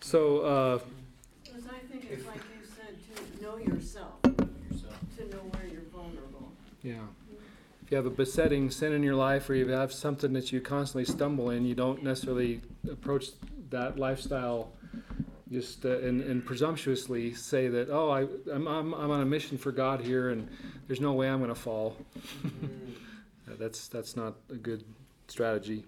[0.00, 0.38] So.
[0.40, 0.78] Uh,
[1.44, 2.96] Because I think it's like you said,
[3.36, 4.14] to know yourself,
[4.70, 4.94] Yourself.
[5.18, 6.52] to know where you're vulnerable.
[6.82, 6.94] Yeah.
[7.84, 10.60] If you have a besetting sin in your life or you have something that you
[10.60, 12.60] constantly stumble in, you don't necessarily
[12.90, 13.26] approach
[13.70, 14.72] that lifestyle
[15.52, 18.22] just uh, and, and presumptuously say that, oh, I,
[18.52, 20.48] I'm, I'm, I'm on a mission for God here and
[20.86, 21.96] there's no way I'm going to fall.
[23.44, 24.84] Uh, that's, that's not a good
[25.26, 25.84] strategy.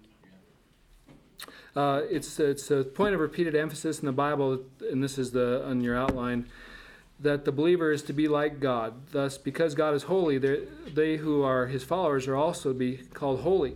[1.73, 4.59] Uh, it's, it's a point of repeated emphasis in the Bible,
[4.91, 6.49] and this is the on your outline
[7.19, 8.93] that the believer is to be like God.
[9.11, 10.63] Thus, because God is holy, they
[10.93, 13.75] they who are his followers are also to be called holy.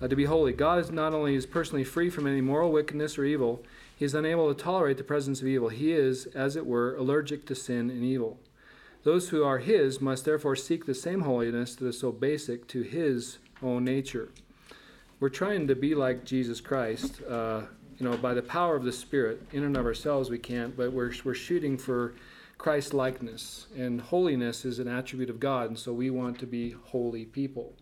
[0.00, 0.52] Uh, to be holy.
[0.52, 3.62] God is not only is personally free from any moral wickedness or evil,
[4.00, 5.68] he is unable to tolerate the presence of evil.
[5.68, 8.40] He is, as it were, allergic to sin and evil.
[9.02, 12.80] Those who are his must therefore seek the same holiness that is so basic to
[12.80, 14.30] his own nature.
[15.20, 17.20] We're trying to be like Jesus Christ.
[17.28, 17.64] Uh,
[17.98, 20.94] you know, by the power of the Spirit, in and of ourselves we can't, but
[20.94, 22.14] we're, we're shooting for
[22.56, 23.66] Christ likeness.
[23.76, 27.74] And holiness is an attribute of God, and so we want to be holy people.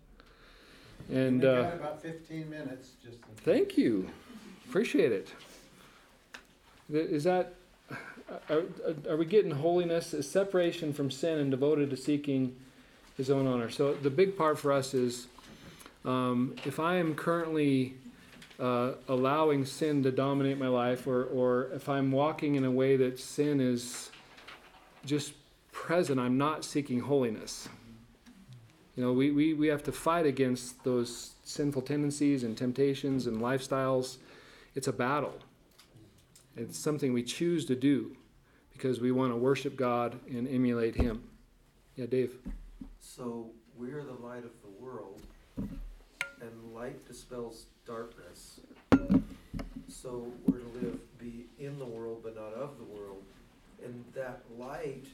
[1.12, 3.18] And uh, about fifteen minutes, just.
[3.44, 4.10] thank you.
[4.68, 5.28] Appreciate it.
[6.90, 7.54] Is that,
[8.48, 8.62] are,
[9.08, 12.56] are we getting holiness, a separation from sin and devoted to seeking
[13.16, 13.70] his own honor?
[13.70, 15.26] So the big part for us is
[16.04, 17.94] um, if I am currently
[18.58, 22.96] uh, allowing sin to dominate my life, or, or if I'm walking in a way
[22.96, 24.10] that sin is
[25.04, 25.34] just
[25.70, 27.68] present, I'm not seeking holiness.
[28.96, 33.40] You know, we, we, we have to fight against those sinful tendencies and temptations and
[33.40, 34.16] lifestyles.
[34.74, 35.34] It's a battle.
[36.58, 38.16] It's something we choose to do
[38.72, 41.22] because we want to worship God and emulate Him.
[41.94, 42.34] Yeah, Dave.
[42.98, 45.22] So we're the light of the world,
[45.56, 48.58] and light dispels darkness.
[49.86, 53.22] So we're to live, be in the world, but not of the world.
[53.84, 55.06] And that light,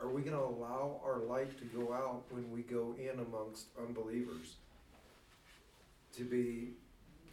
[0.00, 3.66] are we going to allow our light to go out when we go in amongst
[3.76, 4.54] unbelievers?
[6.16, 6.68] To be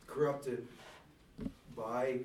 [0.07, 0.68] corrupted
[1.76, 2.22] by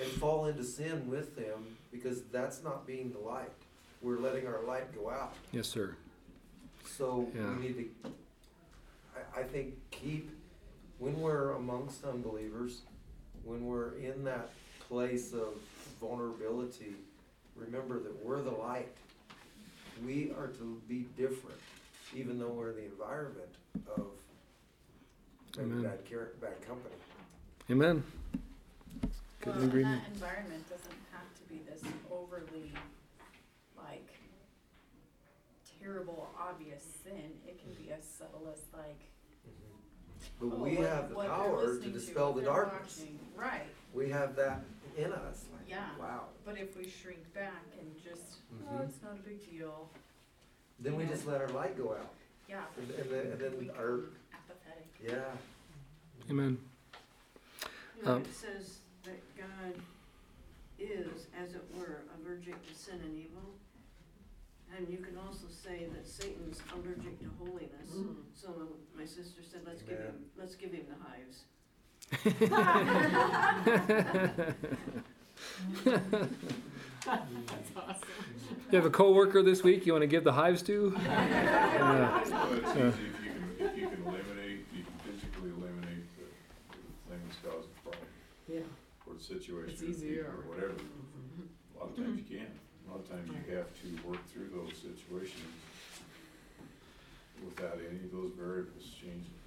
[0.00, 3.50] and fall into sin with them because that's not being the light.
[4.02, 5.34] We're letting our light go out.
[5.52, 5.96] Yes, sir.
[6.84, 7.54] So Yeah.
[7.56, 8.10] we need to,
[9.36, 10.30] I, I think, keep,
[10.98, 12.82] when we're amongst unbelievers,
[13.44, 14.50] when we're in that
[14.88, 15.54] place of
[16.00, 16.94] vulnerability,
[17.56, 18.92] remember that we're the light.
[20.04, 21.58] We are to be different,
[22.14, 23.48] even though we're in the environment
[23.96, 24.06] of
[25.58, 25.82] Amen.
[25.82, 25.98] bad
[26.40, 26.94] bad company.
[27.70, 28.02] Amen.
[29.44, 30.02] Well, Good and agreement.
[30.04, 32.72] that environment doesn't have to be this overly,
[33.76, 34.08] like,
[35.82, 37.30] terrible, obvious sin.
[37.46, 39.00] It can be as subtle as like,
[40.40, 42.50] But oh, we what- have the what they're power to listening dispel what the they're
[42.52, 42.98] darkness.
[43.00, 43.18] watching.
[43.36, 44.60] Right, We have that
[44.96, 45.88] in us, like, yeah.
[45.98, 46.28] wow.
[46.44, 48.38] But if we shrink back and just,
[48.70, 48.88] oh, Mhm.
[48.88, 49.90] it's not a big deal,
[50.80, 52.14] Then we just let our light go out.
[52.48, 52.64] yeah.
[52.78, 54.88] And, and then, and then we our, become apathetic.
[55.02, 55.36] yeah.
[56.30, 56.58] Amen.
[57.98, 58.83] You know, Um, it says that
[59.44, 59.74] God
[60.78, 63.42] is, as it were, allergic to sin and evil.
[64.76, 67.90] And you can also say that Satan's allergic to holiness.
[67.94, 68.16] Mm.
[68.34, 68.48] So
[68.96, 71.44] my sister said, let's give him, let's give him the hives.
[77.04, 78.08] That's awesome.
[78.70, 80.96] You have a coworker this week you want to give the hives to?
[81.04, 82.24] Yeah.
[82.30, 82.88] Well, it's Yeah.
[82.88, 86.24] easy if you can, if you can eliminate, you can physically eliminate the,
[89.24, 89.72] situation.
[89.72, 90.26] It's or easier.
[90.28, 90.74] Or whatever.
[90.74, 92.44] A lot of times you mm-hmm.
[92.44, 92.52] can.
[92.86, 95.52] A lot of times you have to work through those situations
[97.44, 99.38] without any of those variables changing.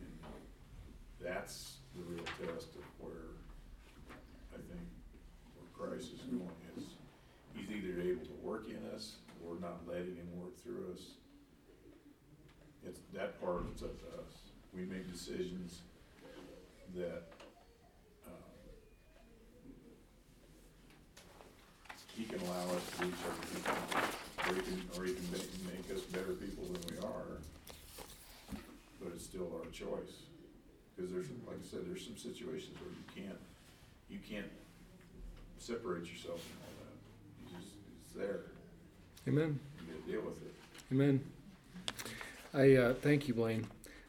[0.00, 0.12] And
[1.20, 3.34] that's the real test of where,
[4.52, 4.86] I think,
[5.56, 6.84] where Christ is going is,
[7.54, 11.02] he's either able to work in us or not letting him work through us.
[12.86, 14.52] It's, that part is up to us.
[14.74, 15.82] We make decisions
[16.94, 17.24] that,
[18.26, 18.32] um,
[22.14, 23.74] he can allow us to reach other people,
[24.48, 27.36] or he can, or can make, make us better people than we are.
[29.00, 30.24] But it's still our choice,
[30.96, 33.38] cause there's, like I said, there's some situations where you can't,
[34.08, 34.50] you can't
[35.58, 37.52] separate yourself from all that.
[37.52, 37.74] You just,
[38.06, 38.40] it's there,
[39.26, 39.58] Amen.
[39.80, 40.54] you gotta deal with it.
[40.90, 41.20] Amen.
[42.54, 43.66] I uh, thank you, Blaine.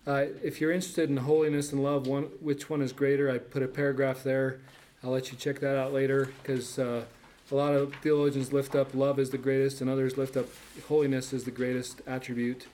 [0.07, 3.29] Uh, if you're interested in holiness and love, one which one is greater?
[3.29, 4.59] I put a paragraph there.
[5.03, 7.03] I'll let you check that out later because uh,
[7.51, 10.45] a lot of theologians lift up love as the greatest, and others lift up
[10.87, 12.67] holiness as the greatest attribute.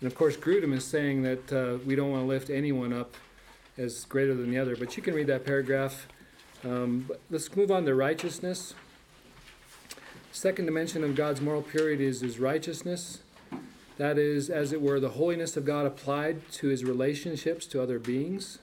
[0.00, 3.14] And of course, Grudem is saying that uh, we don't want to lift anyone up
[3.78, 4.76] as greater than the other.
[4.76, 6.08] But you can read that paragraph.
[6.64, 8.74] Um, let's move on to righteousness.
[10.32, 13.18] Second dimension of God's moral purity is his righteousness.
[13.98, 17.98] That is, as it were, the holiness of God applied to his relationships to other
[17.98, 18.58] beings.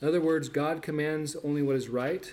[0.00, 2.32] In other words, God commands only what is right,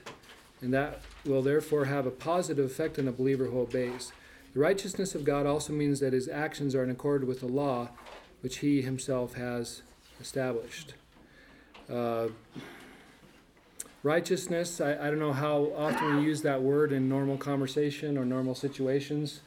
[0.61, 4.11] and that will therefore have a positive effect on a believer who obeys.
[4.53, 7.89] The righteousness of God also means that his actions are in accord with the law
[8.41, 9.81] which he himself has
[10.21, 10.93] established.
[11.91, 12.27] Uh,
[14.03, 18.25] righteousness, I, I don't know how often we use that word in normal conversation or
[18.25, 19.41] normal situations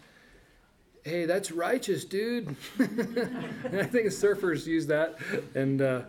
[1.09, 2.49] hey, that's righteous, dude.
[2.79, 5.17] I think surfers use that,
[5.55, 6.03] and uh,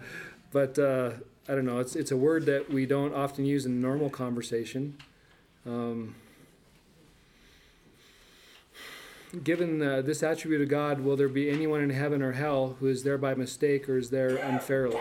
[0.51, 1.11] but uh,
[1.47, 1.79] I don't know.
[1.79, 4.97] It's it's a word that we don't often use in normal conversation.
[5.65, 6.15] Um,
[9.44, 12.88] given uh, this attribute of God, will there be anyone in heaven or hell who
[12.88, 14.99] is there by mistake or is there unfairly?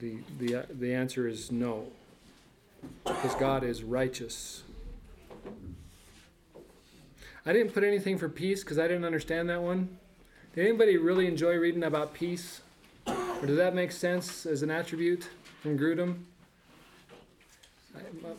[0.00, 1.86] The the uh, the answer is no,
[3.04, 4.64] because God is righteous.
[7.44, 9.98] I didn't put anything for peace because I didn't understand that one.
[10.54, 12.60] Did anybody really enjoy reading about peace?
[13.06, 15.28] Or does that make sense as an attribute
[15.60, 16.18] from Grudem?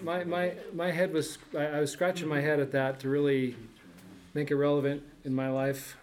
[0.01, 3.55] My, my, my head was, I, I was scratching my head at that to really
[4.33, 5.95] make it relevant in my life.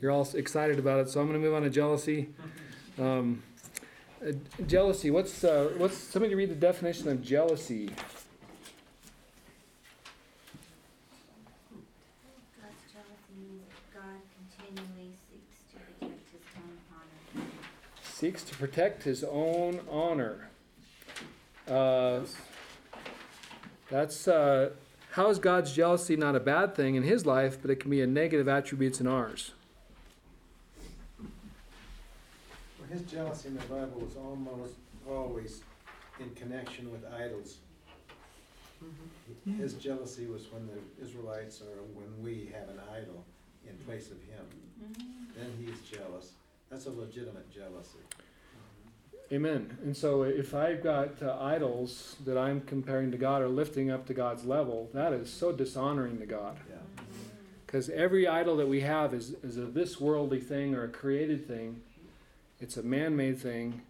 [0.00, 2.30] You're all excited about it, so I'm going to move on to jealousy.
[2.98, 3.42] Um,
[4.26, 4.32] uh,
[4.66, 7.86] jealousy, what's, uh, what's, somebody read the definition of jealousy.
[7.86, 7.96] God's
[12.92, 13.62] jealousy means
[13.94, 14.20] God
[14.56, 17.46] continually seeks to protect his own honor.
[18.02, 20.48] Seeks to protect his own honor.
[21.70, 22.20] Uh,
[23.88, 24.70] that's uh,
[25.12, 28.00] how is God's jealousy not a bad thing in his life, but it can be
[28.00, 29.52] a negative attribute in ours.
[32.78, 34.74] Well, his jealousy in the Bible was almost
[35.08, 35.62] always
[36.18, 37.58] in connection with idols.
[39.58, 43.24] His jealousy was when the Israelites or when we have an idol
[43.68, 44.44] in place of him.
[45.36, 46.32] Then he's jealous.
[46.68, 47.98] That's a legitimate jealousy.
[49.32, 49.78] Amen.
[49.84, 54.06] And so if I've got uh, idols that I'm comparing to God or lifting up
[54.06, 56.56] to God's level, that is so dishonoring to God.
[56.68, 56.76] Yeah.
[57.64, 61.46] Because every idol that we have is, is a this worldly thing or a created
[61.46, 61.80] thing.
[62.58, 63.82] It's a man made thing.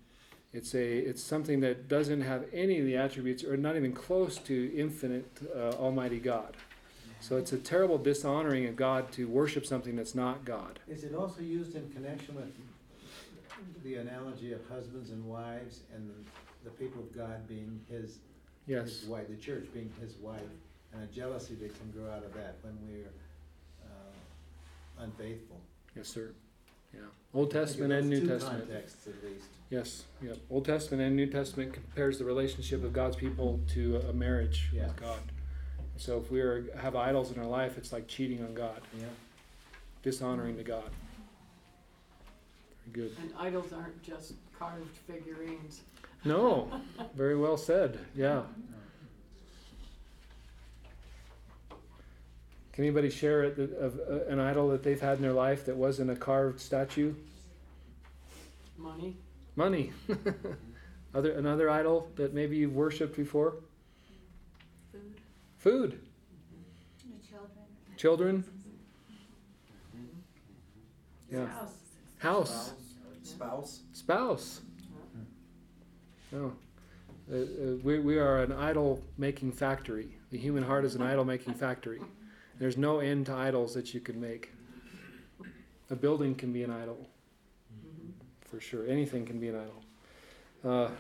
[0.53, 4.37] It's a it's something that doesn't have any of the attributes or not even close
[4.39, 6.57] to infinite uh, Almighty God.
[7.21, 10.81] So it's a terrible dishonoring of God to worship something that's not God.
[10.89, 12.53] Is it also used in connection with
[13.85, 16.11] the analogy of husbands and wives and
[16.65, 18.19] the people of God being his,
[18.67, 19.01] Yes.
[19.01, 20.41] his wife, the church being his wife,
[20.93, 23.07] and a jealousy that can grow out of that when we're
[23.85, 25.57] uh, unfaithful?
[25.97, 26.31] Yes, sir.
[26.95, 27.01] Yeah.
[27.33, 28.67] Old Testament and New Testament.
[28.69, 29.47] contexts at least.
[29.71, 30.37] Yes, yep.
[30.51, 34.89] Old Testament and New Testament compares the relationship of God's people to a marriage Yeah.
[34.89, 35.21] with God.
[35.97, 39.05] So if we are, have idols in our life, it's like cheating on God, Yeah.
[40.03, 40.91] dishonoring to God.
[42.87, 43.17] Very good.
[43.21, 45.81] And idols aren't just carved figurines.
[46.25, 46.71] No,
[47.15, 47.99] very well said.
[48.15, 48.43] Yeah.
[52.73, 55.77] Can anybody share it of uh, an idol that they've had in their life that
[55.77, 57.15] wasn't a carved statue?
[58.79, 59.17] Money.
[59.57, 59.93] Money.
[61.15, 63.57] Other another idol that maybe you've worshipped before?
[64.93, 65.21] Food,
[65.59, 66.01] Food.
[67.03, 67.65] the children.
[67.97, 68.45] Children.
[71.31, 71.47] Yeah.
[71.47, 71.80] Spouse.
[72.21, 72.75] House.
[73.23, 73.81] Spouse.
[73.95, 74.61] Spouse.
[76.31, 76.53] No.
[77.33, 77.41] Uh, uh,
[77.83, 80.19] we, we are an idol making factory.
[80.31, 82.01] The human heart is an idol making factory.
[82.59, 84.53] There's no end to idols that you can make.
[85.89, 87.09] A building can be an idol,
[88.43, 88.87] for sure.
[88.87, 89.83] Anything can be an idol.
[90.63, 90.91] Uh,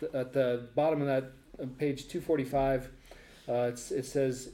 [0.00, 1.32] th- at the bottom of that,
[1.62, 2.88] uh, page 245,
[3.46, 4.52] uh, it's, it says,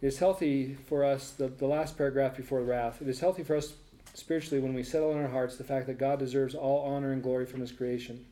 [0.00, 3.44] It is healthy for us, the, the last paragraph before the wrath, it is healthy
[3.44, 3.74] for us
[4.16, 7.22] spiritually when we settle in our hearts the fact that God deserves all honor and
[7.22, 8.24] glory from His creation.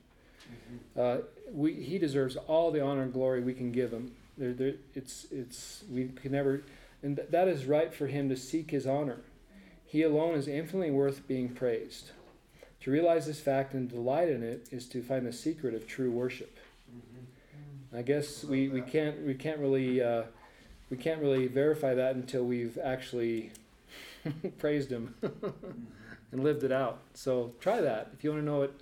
[0.99, 1.19] Uh,
[1.53, 4.13] we, he deserves all the honor and glory we can give him.
[4.37, 6.63] There, there, it's, it's, we can never,
[7.03, 9.19] and th- that is right for him to seek his honor.
[9.87, 12.11] He alone is infinitely worth being praised.
[12.83, 16.11] To realize this fact and delight in it is to find the secret of true
[16.11, 16.59] worship.
[17.97, 20.25] I guess we, we can't we can't really uh,
[20.91, 23.53] we can't really verify that until we've actually
[24.59, 25.15] praised him
[26.33, 26.99] and lived it out.
[27.15, 28.75] So try that if you want to know what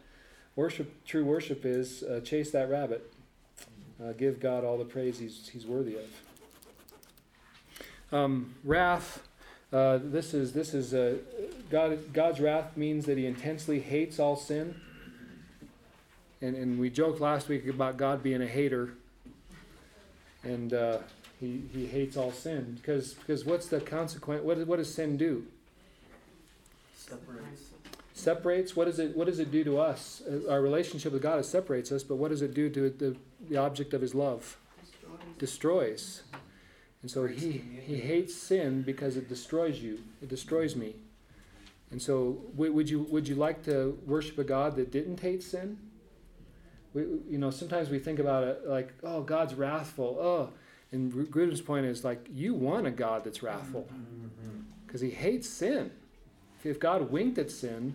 [0.57, 2.03] worship true worship is.
[2.03, 3.13] Uh, chase that rabbit.
[4.03, 6.05] Uh, give God all the praise he's he's worthy of.
[8.13, 9.27] Um, wrath.
[9.73, 11.17] Uh, this is this is uh,
[11.71, 12.13] God.
[12.13, 14.81] God's wrath means that He intensely hates all sin.
[16.41, 18.95] And and we joked last week about God being a hater.
[20.43, 20.99] And uh,
[21.43, 24.43] he he hates all sin because because what's the consequence?
[24.45, 25.45] What what does sin do?
[26.97, 27.63] Separates.
[28.15, 28.77] Separates.
[28.77, 30.23] What does it what does it do to us?
[30.31, 33.17] Uh, Our relationship with God it separates us, but what does it do to the
[33.51, 34.57] the object of His love?
[35.39, 36.23] Destroys.
[37.03, 37.51] And so he,
[37.85, 39.99] he hates sin because it destroys you.
[40.23, 40.95] It destroys me.
[41.91, 45.79] And so would you would you like to worship a God that didn't hate sin?
[46.95, 50.19] We, you know, sometimes we think about it like, oh, God's wrathful.
[50.21, 50.51] Oh,
[50.93, 53.89] and Grudem's point is like, you want a God that's wrathful
[54.87, 55.91] because he hates sin.
[56.65, 57.95] If God winked at sin,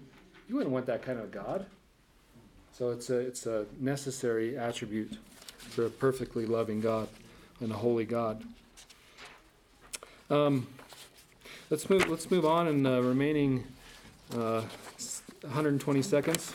[0.50, 1.68] you wouldn't want that kind of God.
[2.74, 5.18] So it's a it's a necessary attribute
[5.58, 7.08] for a perfectly loving God
[7.60, 8.44] and a holy God.
[10.30, 10.68] Um,
[11.70, 12.08] let's move.
[12.08, 13.64] Let's move on in the remaining
[14.34, 14.62] uh,
[15.42, 16.54] 120 seconds.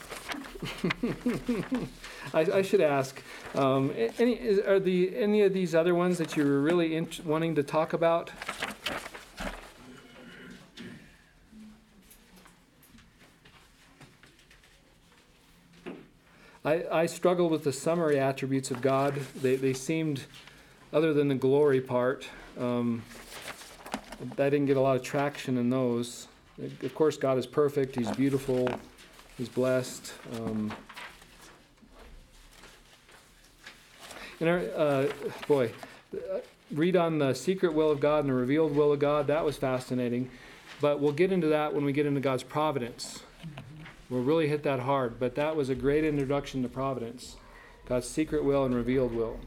[2.35, 3.23] I, I, should ask:
[3.55, 7.09] um, any is, are the any of these other ones that you were really in,
[7.25, 8.31] wanting to talk about?
[16.65, 19.15] I, I struggled with the summary attributes of God.
[19.41, 20.23] They, they seemed,
[20.93, 23.03] other than the glory part, um,
[24.21, 26.29] I didn't get a lot of traction in those.
[26.83, 27.97] Of course, God is perfect.
[27.97, 28.69] He's beautiful.
[29.37, 30.13] He's blessed.
[30.35, 30.73] Um,
[34.43, 35.07] and uh,
[35.47, 35.71] boy,
[36.73, 39.29] read on the secret will of God and the revealed will of God.
[39.29, 40.31] That was fascinating.
[40.81, 43.23] But we'll get into that when we get into God's providence.
[44.11, 45.21] We'll really hit that hard.
[45.21, 47.37] But that was a great introduction to providence
[47.87, 49.39] God's secret will and revealed will.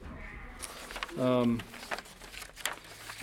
[1.19, 1.61] Um,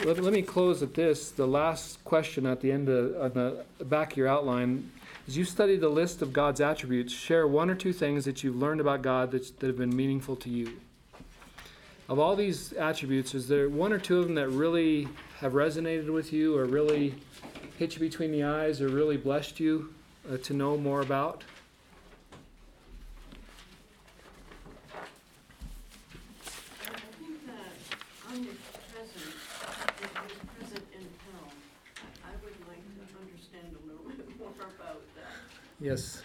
[0.04, 1.30] let, let me close at this.
[1.30, 4.90] The last question at the end of on the back of your outline
[5.26, 8.56] as you study the list of God's attributes, share one or two things that you've
[8.56, 10.80] learned about God that, that have been meaningful to you.
[12.12, 15.08] Of all these attributes, is there one or two of them that really
[15.38, 17.14] have resonated with you or really
[17.78, 19.94] hit you between the eyes or really blessed you
[20.30, 21.42] uh, to know more about?
[26.82, 27.72] I think that
[28.28, 28.58] omnipresent,
[30.02, 31.48] if he's present in hell,
[31.96, 35.32] I I would like to understand a little bit more about that.
[35.80, 36.20] Yes.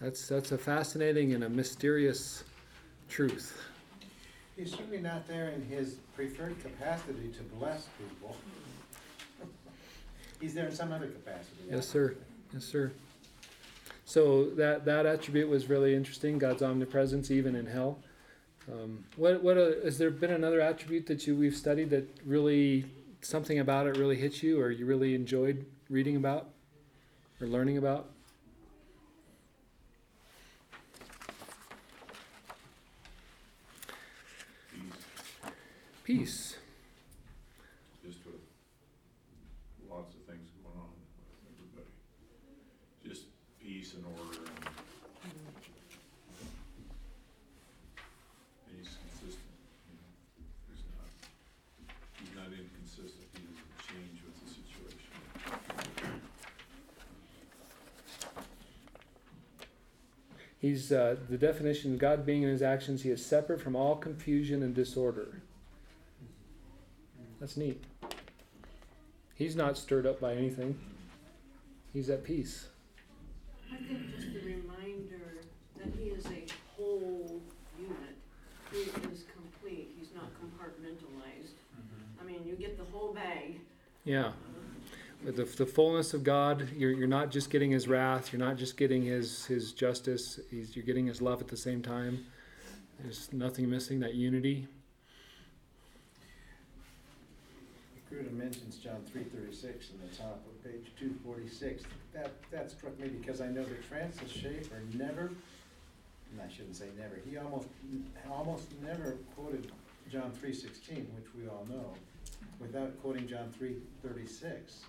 [0.00, 2.44] That's, that's a fascinating and a mysterious
[3.10, 3.67] truth.
[4.58, 8.36] He's certainly not there in his preferred capacity to bless people.
[10.40, 11.62] He's there in some other capacity.
[11.70, 12.16] Yes, sir.
[12.52, 12.90] Yes, sir.
[14.04, 16.38] So that that attribute was really interesting.
[16.38, 18.00] God's omnipresence, even in hell.
[18.70, 22.84] Um, what what a, has there been another attribute that you we've studied that really
[23.20, 26.48] something about it really hit you, or you really enjoyed reading about
[27.40, 28.10] or learning about?
[36.08, 36.56] Peace.
[38.02, 38.40] Just with
[39.90, 41.92] lots of things going on with everybody.
[43.06, 43.24] Just
[43.60, 44.48] peace and order and.
[48.64, 49.52] And he's consistent,
[49.84, 50.08] you know,
[50.72, 51.12] he's not,
[52.18, 55.12] he's not inconsistent, he doesn't change with the situation.
[60.58, 63.02] He's uh, the definition of God being in his actions.
[63.02, 65.42] He is separate from all confusion and disorder.
[67.40, 67.82] That's neat.
[69.34, 70.78] He's not stirred up by anything.
[71.92, 72.68] He's at peace.
[73.72, 75.42] I think just a reminder
[75.78, 76.44] that he is a
[76.76, 77.40] whole
[77.78, 78.16] unit.
[78.72, 78.78] He
[79.12, 79.94] is complete.
[79.98, 81.54] He's not compartmentalized.
[81.54, 82.20] Mm-hmm.
[82.20, 83.60] I mean, you get the whole bag.
[84.04, 84.32] Yeah.
[85.24, 88.76] The, the fullness of God, you're, you're not just getting his wrath, you're not just
[88.76, 92.24] getting his, his justice, you're getting his love at the same time.
[93.00, 94.68] There's nothing missing, that unity.
[98.18, 101.84] Grudem mentions John three thirty-six in the top of page two forty-six.
[102.12, 105.30] That, that struck me because I know that Francis Schaeffer never,
[106.32, 107.68] and I shouldn't say never, he almost,
[108.28, 109.70] almost never quoted
[110.10, 111.94] John three sixteen, which we all know,
[112.58, 114.80] without quoting John three thirty-six,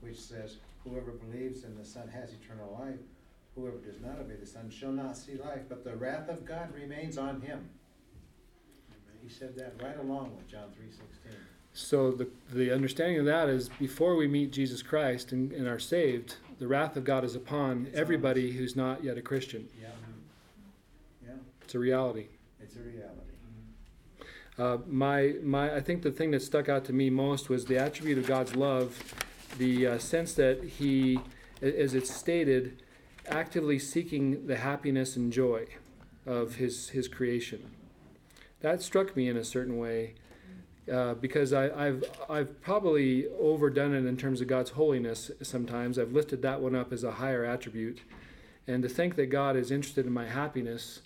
[0.00, 3.00] which says, whoever believes in the Son has eternal life.
[3.56, 6.72] Whoever does not obey the Son shall not see life, but the wrath of God
[6.74, 7.68] remains on him.
[9.20, 11.38] He said that right along with John three sixteen.
[11.74, 15.78] So the, the understanding of that is before we meet Jesus Christ and, and are
[15.78, 19.68] saved, the wrath of God is upon It's everybody who's not yet a Christian.
[19.80, 19.88] Yeah.
[21.26, 21.32] Yeah,
[21.62, 22.26] It's a reality.
[22.60, 23.18] it's a reality.
[24.58, 27.78] Uh, my, my, I think the thing that stuck out to me most was the
[27.78, 29.02] attribute of God's love,
[29.56, 31.18] the uh, sense that He,
[31.62, 32.82] as it's stated,
[33.26, 35.66] actively seeking the happiness and joy
[36.26, 37.70] of His His creation.
[38.60, 40.14] That struck me in a certain way,
[40.90, 45.30] uh, because I, I've I've probably overdone it in terms of God's holiness.
[45.42, 48.00] Sometimes I've lifted that one up as a higher attribute,
[48.66, 51.00] and to think that God is interested in my happiness,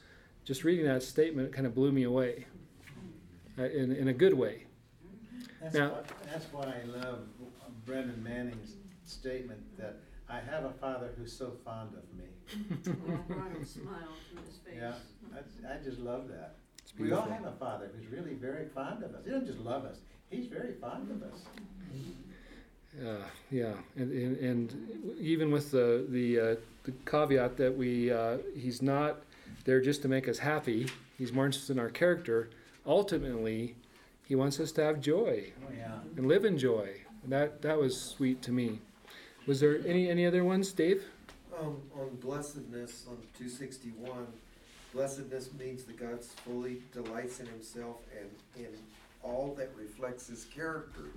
[0.44, 2.46] just reading that statement kind of blew me away
[3.58, 4.64] uh, in, in a good way.
[5.60, 7.20] That's Now- what, that's what I love
[7.84, 8.74] Brennan Manning's
[9.04, 9.96] statement that
[10.28, 12.24] I have a father who's so fond of me.
[13.06, 14.74] Well, Brian his face.
[14.76, 14.92] Yeah,
[15.34, 16.56] I, I just love that.
[16.98, 19.22] We all have a father who's really very fond of us.
[19.24, 19.98] He doesn't just love us,
[20.30, 21.40] he's very fond of us.
[23.04, 26.54] Uh, yeah, and, and, and even with the the, uh,
[26.84, 29.18] the caveat that we uh, he's not
[29.64, 30.88] there just to make us happy.
[31.18, 32.48] He's more interested in our character.
[32.86, 33.74] Ultimately,
[34.24, 35.92] he wants us to have joy Oh, yeah.
[36.16, 36.88] and live in joy.
[37.22, 38.80] And that that was sweet to me.
[39.46, 41.04] Was there any any other ones, Dave?
[41.58, 44.26] Um, on blessedness, on two sixty-one,
[44.96, 48.30] blessedness means that God fully delights in himself and
[48.64, 48.72] in
[49.22, 51.10] all that reflects his character.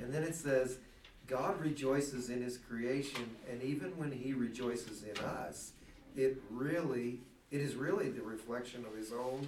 [0.00, 0.78] And then it says,
[1.26, 5.72] God rejoices in his creation, and even when he rejoices in us,
[6.16, 9.46] it really, it is really the reflection of his own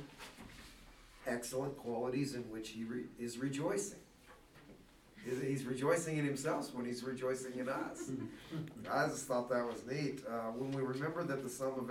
[1.27, 3.98] excellent qualities in which he re- is rejoicing.
[5.24, 8.11] He's- rejoicing in himself when he's rejoicing in us.
[8.90, 10.23] I just thought that was neat.
[10.27, 11.90] Uh, when we remember that the sum of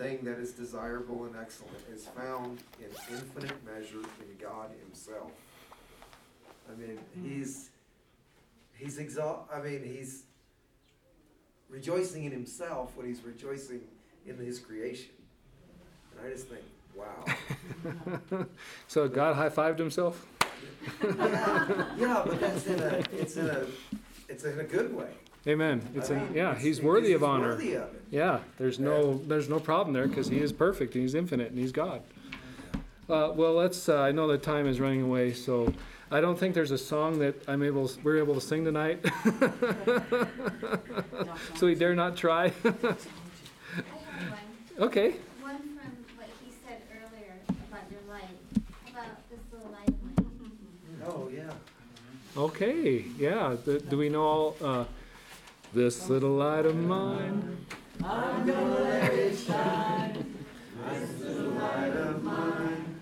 [0.00, 5.30] everything that is desirable and excellent is found in infinite measure in God Himself.
[6.70, 7.28] I mean, hmm.
[7.28, 7.70] He's
[8.74, 9.48] He's exalt.
[9.54, 10.24] I mean, He's
[11.68, 13.80] rejoicing in Himself when He's rejoicing
[14.26, 15.10] in His creation.
[16.16, 16.62] And I just think,
[16.94, 18.46] wow.
[18.88, 20.26] so God high fived himself.
[21.02, 23.02] yeah, yeah, but that's in a.
[23.12, 23.66] It's in a.
[24.28, 25.10] It's in a good way.
[25.46, 25.80] Amen.
[25.94, 27.50] It's I a, mean, yeah, it's- he's he's- worthy of honor.
[27.50, 28.02] worthy of it.
[28.10, 31.58] Yeah, there's no there's no problem there because he is perfect and he's infinite and
[31.58, 32.02] he's God.
[33.08, 33.88] Uh, well, let's.
[33.88, 35.72] Uh, I know that time is running away, so
[36.10, 39.04] I don't think there's a song that I'm able we're able to sing tonight.
[41.56, 42.44] so we dare not try.
[42.44, 43.08] I have
[44.30, 44.88] one.
[44.88, 45.14] okay.
[45.40, 47.34] One from what he said earlier
[47.68, 48.28] about your light,
[48.90, 49.94] about this little light.
[51.06, 51.50] Oh yeah.
[52.36, 53.04] Okay.
[53.18, 53.56] Yeah.
[53.64, 54.56] Do, do we know all?
[54.60, 54.84] Uh,
[55.72, 57.66] this little light of mine.
[58.02, 60.34] I'm gonna let it shine.
[60.88, 63.00] This little light of mine,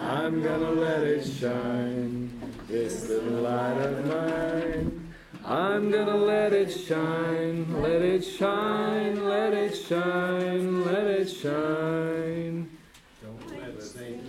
[0.00, 2.30] I'm gonna let it shine,
[2.66, 5.14] this little light of mine.
[5.44, 12.68] I'm gonna let it shine, let it shine, let it shine, let it shine.
[13.22, 14.28] Don't let Satan.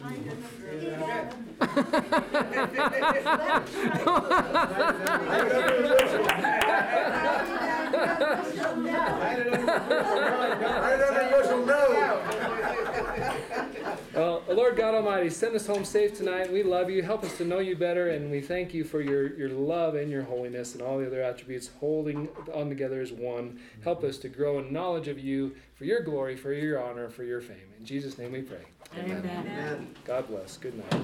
[14.13, 16.51] Well, Lord God Almighty, send us home safe tonight.
[16.51, 17.01] We love you.
[17.01, 20.11] Help us to know you better, and we thank you for your, your love and
[20.11, 23.61] your holiness and all the other attributes holding on together as one.
[23.83, 27.23] Help us to grow in knowledge of you for your glory, for your honor, for
[27.23, 27.57] your fame.
[27.79, 28.65] In Jesus' name we pray.
[28.97, 29.25] Amen.
[29.25, 29.95] Amen.
[30.03, 30.57] God bless.
[30.57, 31.01] Good night.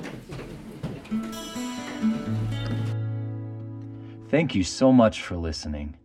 [4.29, 5.95] Thank you so much for listening.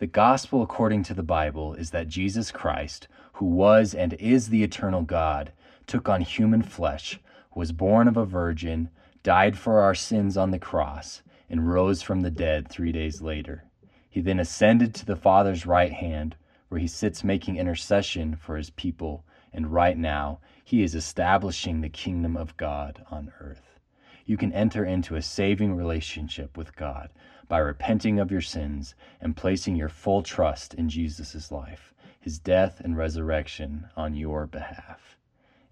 [0.00, 4.62] The gospel according to the Bible is that Jesus Christ, who was and is the
[4.62, 5.52] eternal God,
[5.86, 7.20] took on human flesh,
[7.54, 8.88] was born of a virgin,
[9.22, 11.20] died for our sins on the cross,
[11.50, 13.64] and rose from the dead three days later.
[14.08, 16.34] He then ascended to the Father's right hand,
[16.70, 21.90] where he sits making intercession for his people, and right now he is establishing the
[21.90, 23.78] kingdom of God on earth.
[24.24, 27.10] you can enter into a saving relationship with God
[27.50, 32.80] by repenting of your sins and placing your full trust in Jesus' life, his death
[32.80, 35.18] and resurrection on your behalf.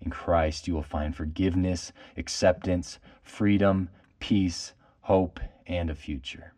[0.01, 4.73] In Christ, you will find forgiveness, acceptance, freedom, peace,
[5.03, 5.39] hope,
[5.69, 6.53] and a future.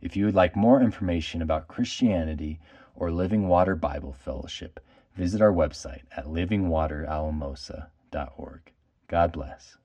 [0.00, 2.58] If you would like more information about Christianity
[2.94, 4.80] or Living Water Bible Fellowship,
[5.14, 8.72] visit our website at livingwateralamosa.org.
[9.08, 9.76] God bless.